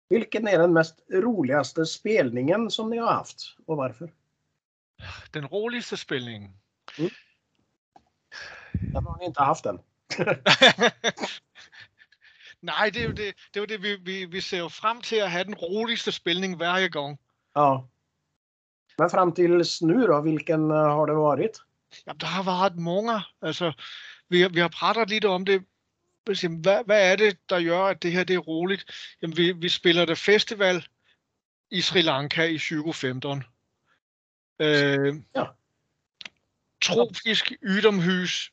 [0.09, 4.13] Vilken är den mest roligaste spelningen som ni har haft och varför?
[5.33, 6.53] Den roligaste spelningen.
[6.97, 7.11] Den
[9.05, 9.79] har ni inte haft än.
[12.61, 15.01] Nej, det er jo det, det, er jo det vi, vi, vi ser jo frem
[15.01, 17.19] til at have den roligste spilning hver gang.
[17.55, 17.77] Ja.
[18.97, 21.57] Men fram tills nu då, vilken eh, har det varit?
[22.07, 23.21] Jamen, der har været mange.
[23.41, 23.73] Altså,
[24.29, 25.65] vi, har- vi har pratet lidt om det.
[26.25, 28.85] Hvad- hvad er det, der gør, at det her det er roligt?
[29.21, 30.87] Jamen, vi, vi spiller det festival
[31.71, 33.43] i Sri Lanka i 2015.
[34.59, 35.43] Øh, Ja.
[36.81, 38.51] Tropisk ydermhus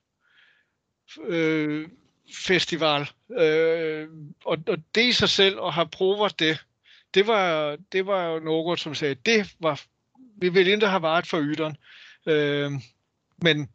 [1.27, 1.89] øh,
[2.35, 3.09] festival.
[3.39, 4.09] Øh,
[4.45, 6.65] og, og det i sig selv, at have prøvet det,
[7.15, 9.81] det var, det var jo noget, som sagde, det var,
[10.37, 11.77] vi ville ikke have været for yderen.
[12.27, 12.73] Øh,
[13.43, 13.69] men,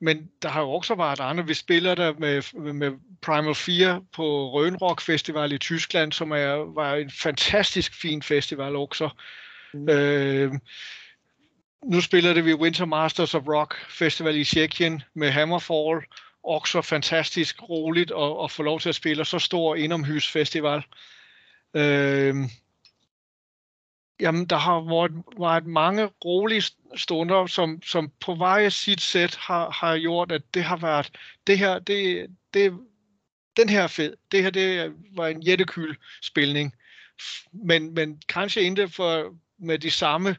[0.00, 1.46] men der har jo også været andre.
[1.46, 6.94] Vi spiller der med, med Primal 4 på Rønrock Festival i Tyskland, som er, var
[6.94, 9.10] en fantastisk fin festival også.
[9.74, 9.88] Mm.
[9.88, 10.52] Øh,
[11.86, 16.06] nu spiller det vi Winter Masters of Rock Festival i Tjekkien med Hammerfall.
[16.44, 20.82] Også fantastisk roligt at, at få lov til at spille så stor indomhusfestival.
[21.74, 22.34] Øh,
[24.20, 26.62] jamen, der har været, været mange rolige
[26.96, 31.10] stunder, som, som på hver sit sæt har, har gjort, at det har været,
[31.46, 32.72] det her, det, det,
[33.56, 34.16] den her er fed.
[34.32, 36.74] Det her, det var en jættekyl spilning.
[37.52, 40.36] Men, men kanskje ikke for, med de samme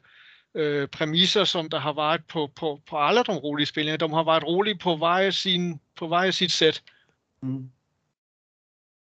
[0.56, 3.96] øh, præmisser, som der har været på, på, på alle de rolige spilninger.
[3.96, 6.82] De har været rolige på hver, sin, på hver sit sæt.
[7.42, 7.70] Mm.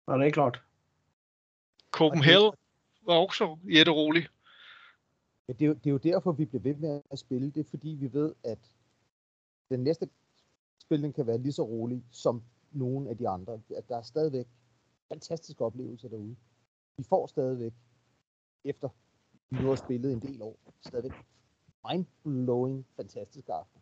[0.09, 0.63] Ja, det är klart.
[1.91, 2.53] Copenhagen
[3.07, 4.29] var også jætterolig.
[5.49, 7.51] Ja, det, er jo, det er jo derfor, vi bliver ved med at spille.
[7.51, 8.59] Det er fordi, vi ved, at
[9.71, 10.09] den næste
[10.79, 12.43] spilning kan være lige så rolig som
[12.73, 13.61] nogle af de andre.
[13.77, 14.47] At der er stadigvæk
[15.09, 16.37] fantastiske oplevelser derude.
[16.97, 17.73] Vi får stadigvæk,
[18.65, 18.89] efter
[19.51, 21.13] vi nu har spillet en del år, stadigvæk
[21.89, 23.81] mind-blowing fantastiske aften.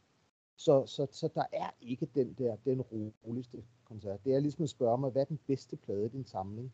[0.57, 2.81] Så, så, så der er ikke den der, den
[3.27, 4.25] roligste koncert.
[4.25, 6.73] Det er ligesom at spørge mig, hvad er den bedste plade i din samling?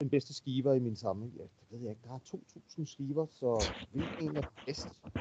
[0.00, 1.32] Den bedste skiver i min samling?
[1.36, 2.02] Ja, det ved jeg ikke.
[2.04, 2.18] Der er
[2.78, 4.88] 2.000 skiver, så hvilken en er bedst?
[5.14, 5.20] Ja,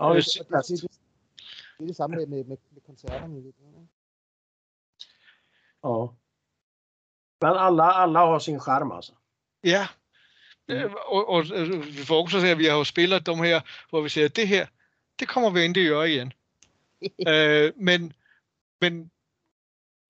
[0.00, 0.90] Øh, det, det, det, det,
[1.78, 3.38] det er det samme med, med, med, med koncerterne.
[3.38, 3.52] ikke?
[5.84, 6.06] ja.
[7.40, 9.14] Men alla, alla har sin charm alltså.
[9.64, 9.86] Ja.
[10.68, 13.60] Øh, Og, og øh, vi får også at vi har jo spillet dem her,
[13.90, 14.66] hvor vi siger, at det her,
[15.20, 16.32] det kommer vi til at gøre igen.
[17.28, 18.12] øh, men,
[18.80, 19.10] men,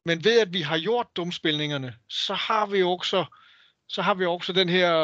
[0.04, 3.24] men ved at vi har gjort dumspilningerne, så har vi også
[3.88, 4.94] så har vi også den her,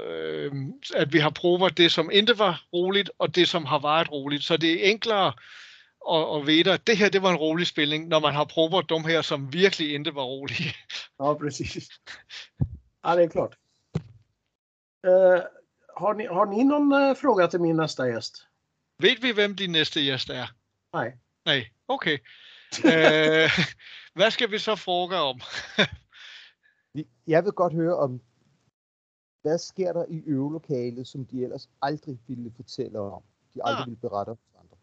[0.00, 0.52] øh,
[0.94, 4.44] at vi har prøvet det, som ikke var roligt, og det, som har været roligt.
[4.44, 5.32] Så det er enklere
[6.10, 8.88] at, at vide, at det her, det var en rolig spilning, når man har prøvet
[8.88, 10.74] dem her, som virkelig ikke var rolige.
[11.20, 11.90] Ja, precis.
[13.04, 13.54] Ja, det är klart.
[15.04, 15.42] Eh,
[15.96, 18.46] har, ni, har ni någon eh, fråga till min nästa gäst?
[18.98, 20.46] Ved vi, hvem din næste gæst er?
[20.92, 21.12] Nej.
[21.44, 22.18] Nej, okay.
[22.84, 23.50] øh,
[24.14, 25.40] hvad skal vi så fråge om?
[27.26, 28.20] Jeg vil godt høre om,
[29.42, 33.22] hvad sker der i øvelokalet, som de ellers aldrig ville fortælle om?
[33.54, 33.86] De aldrig Ah.
[33.86, 34.76] ville berette om for andre.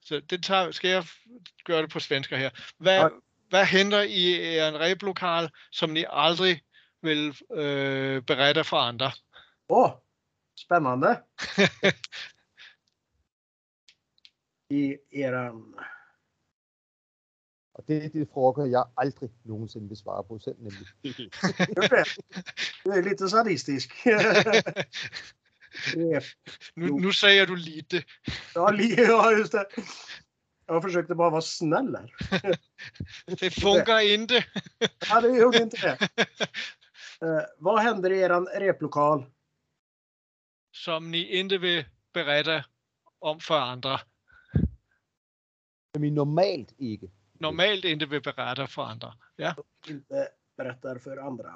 [0.00, 2.50] Så det tager, skal jeg f- gøre det på svensker her.
[2.78, 3.10] Hvad, Nej.
[3.48, 6.62] hvad henter i en replokal, som ni aldrig
[7.02, 9.10] vil øh, berette for andre?
[9.68, 9.90] Åh,
[10.56, 11.22] spännande.
[14.70, 15.74] I eran...
[17.74, 20.86] Og det er det frågor, jeg aldrig nogensinde vil svare på selv, nemlig.
[21.04, 21.30] Det?
[22.84, 24.06] Du är lite sadistisk.
[24.06, 24.84] Är-
[26.76, 28.02] Nu, nu säger du lite.
[28.54, 29.66] ja, li- ja, just det.
[30.66, 32.12] Jag försökte bara vara snäll här.
[33.40, 34.44] Det funkar inte.
[35.08, 36.08] Ja, det gjorde inte det.
[37.24, 39.24] Eh, vad händer i eran replokal?
[40.72, 42.64] Som ni inte vil berette
[43.18, 44.00] om for andre.
[45.92, 47.08] Men vi normalt ikke.
[47.40, 49.12] Normalt inte vil berette for andre.
[49.36, 49.54] Ja.
[49.88, 51.48] Inte berättar för andra.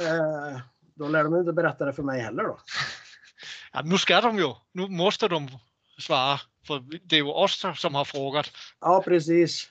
[0.00, 0.60] Eh,
[0.94, 2.58] då lär de inte berätta det för mig heller då.
[3.72, 3.82] ja.
[3.82, 4.56] Nu skal de jo.
[4.72, 5.48] Nu måste de
[5.98, 6.38] svare.
[6.66, 8.50] For det er jo os, der- som har frågat.
[8.80, 9.70] Ja, precis.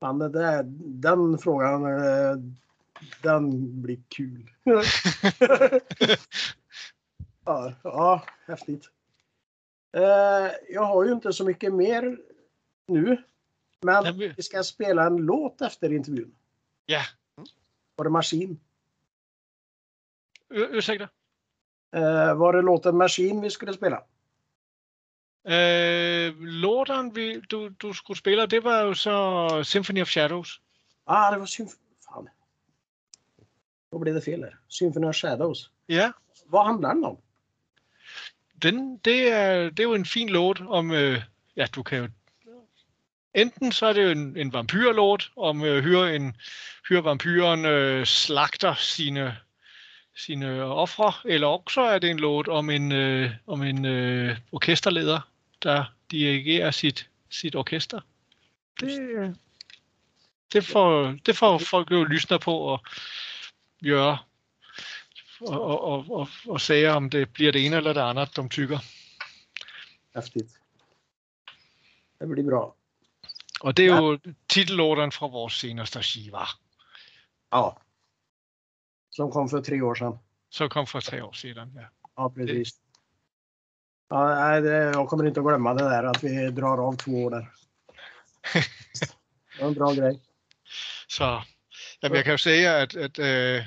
[0.00, 0.62] Men det där,
[1.02, 2.36] den frågan, eh,
[3.22, 4.50] den blir kul.
[7.44, 8.90] ja, ja, häftigt.
[9.96, 12.18] Eh, Jag har ju inte så mycket mer
[12.88, 13.22] nu.
[13.82, 16.34] Men vi ska spela en låt efter intervjun.
[16.86, 17.02] Ja,
[17.96, 18.60] Var det Maskin?
[20.48, 21.08] Ur- ursäkta.
[21.96, 24.02] Eh, Var det låten Machine vi skulle spela?
[25.48, 30.60] Øh, låten, vi, du, du skulle spille, det var jo så Symphony of Shadows.
[31.04, 31.72] Ah, det var Symf...
[33.96, 34.58] Då blev det fel här.
[34.68, 35.70] Symphony of Shadows.
[35.86, 36.12] Ja,
[36.46, 37.18] Vad handlar den om?
[38.62, 41.22] den, det, er, det er jo en fin låt om, øh,
[41.56, 42.08] ja, du kan jo,
[43.34, 46.36] enten så er det jo en, en vampyrlåt, om øh, hyre, en,
[46.88, 49.36] hyre vampyren øh, slagter sine,
[50.16, 55.20] sine ofre, eller også er det en låt om en, øh, om en øh, orkesterleder,
[55.62, 58.00] der dirigerer sit, sit orkester.
[58.80, 59.36] Det,
[60.52, 62.80] det, får, det får folk jo lysner på og
[63.82, 64.18] gøre
[65.40, 68.48] og, og, og, og, og sige, om det bliver det ene eller det andet, de
[68.48, 68.78] tykker.
[70.16, 70.60] Häftigt.
[72.20, 72.74] Det blir bra.
[73.60, 74.18] Og det er jo
[74.48, 76.46] titellåten fra vores seneste skiva,
[77.52, 77.70] Ja.
[79.10, 80.18] Som kom för tre år sedan.
[80.50, 81.72] som kom for tre år siden.
[81.74, 81.86] Ja.
[82.16, 82.80] Ja, precis.
[84.10, 87.24] Ja, nej, det, jag kommer inte att glömma det där att vi drar av två
[87.24, 87.52] år där.
[89.56, 90.20] Det var en bra grej.
[91.08, 91.42] Så
[92.02, 93.64] jamen, jeg kan jo sige, at, at øh,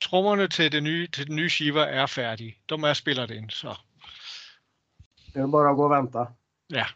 [0.00, 2.56] trommerne til det nye, til den nye skiva er færdige.
[2.68, 3.74] De er spillet ind, så
[5.34, 6.32] det bara att gå och vänta.
[6.68, 6.86] ja.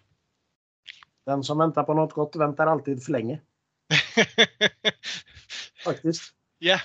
[1.26, 3.40] Den som väntar på något gott väntar alltid för länge.
[5.84, 6.34] Faktiskt.
[6.58, 6.80] ja,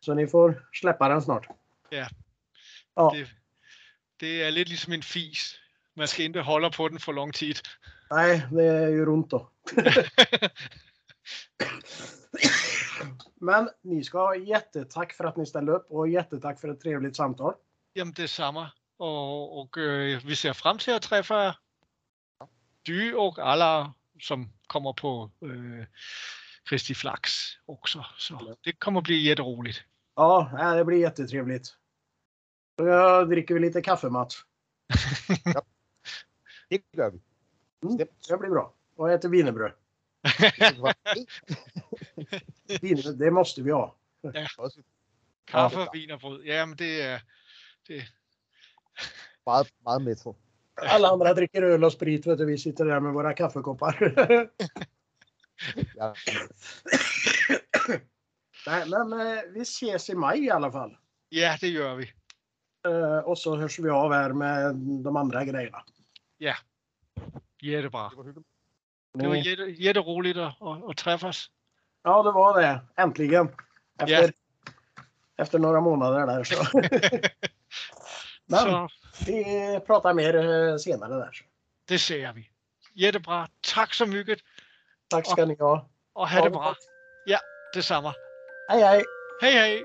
[0.00, 1.46] Så ni får släppa den snart.
[1.90, 2.08] Ja.
[2.96, 3.28] Ja, det,
[4.20, 5.58] det er lidt ligesom en fis.
[5.96, 7.54] Man skal ikke holde på den for lang tid.
[8.10, 9.50] nej, det gör ont då.
[13.40, 17.16] Men ni ska ha jättetack för att ni ställde upp och jättetack för ett trevligt
[17.16, 17.54] samtal.
[17.94, 18.70] Jamen, det samme.
[18.98, 21.52] Og, og øh, vi ser frem til at træffe
[22.86, 25.86] dy og alle, som kommer på øh,
[26.64, 28.02] Kristi Flax også.
[28.18, 29.86] Så det kommer blive jätteroligt.
[30.16, 31.76] Ja, det blir jättetrevligt.
[32.78, 34.36] Jag dricker vi lite kaffe, Mats.
[36.70, 37.20] Det gør vi.
[37.82, 38.74] Mm, det blir bra.
[38.96, 39.72] Och äter wienerbröd.
[43.18, 43.94] Det måste vi ha.
[44.58, 44.82] også
[45.46, 45.86] Kaffe, Ja.
[45.92, 46.42] vin og brød.
[46.44, 47.18] Jamen, det er...
[47.88, 48.02] Det,
[49.46, 50.34] meget, meget metal.
[50.76, 53.96] Alla andra dricker öl och sprit, vet du, vi sitter där med våra kaffekoppar.
[55.96, 56.14] Ja,
[58.66, 60.96] Nej, men eh, vi ses i maj i alla fall.
[61.30, 62.12] ja, det gør vi.
[62.88, 64.74] Eh, och så hörs vi av här med
[65.04, 65.84] de andra grejerna.
[67.62, 68.10] Jättebra.
[68.24, 68.42] det.
[69.18, 71.50] Det var jätte, jätteroligt at, at, at træffes.
[72.04, 72.80] Ja, det var det.
[72.96, 73.48] Äntligen.
[74.00, 74.28] Efter, Ja.
[75.38, 76.44] efter några månader där.
[76.44, 76.80] Så.
[78.46, 78.88] Men Så
[79.26, 81.30] vi pratar mer eh, senare där.
[81.88, 82.50] det ser vi.
[82.94, 83.48] Jättebra.
[83.74, 84.38] Tak så mycket,
[85.08, 85.88] Tack ska ni ha.
[86.14, 86.74] have Ha det bra.
[87.26, 87.38] Ja,
[87.74, 88.12] det samme.
[88.68, 89.04] Hej, hej.
[89.42, 89.84] Hej hej.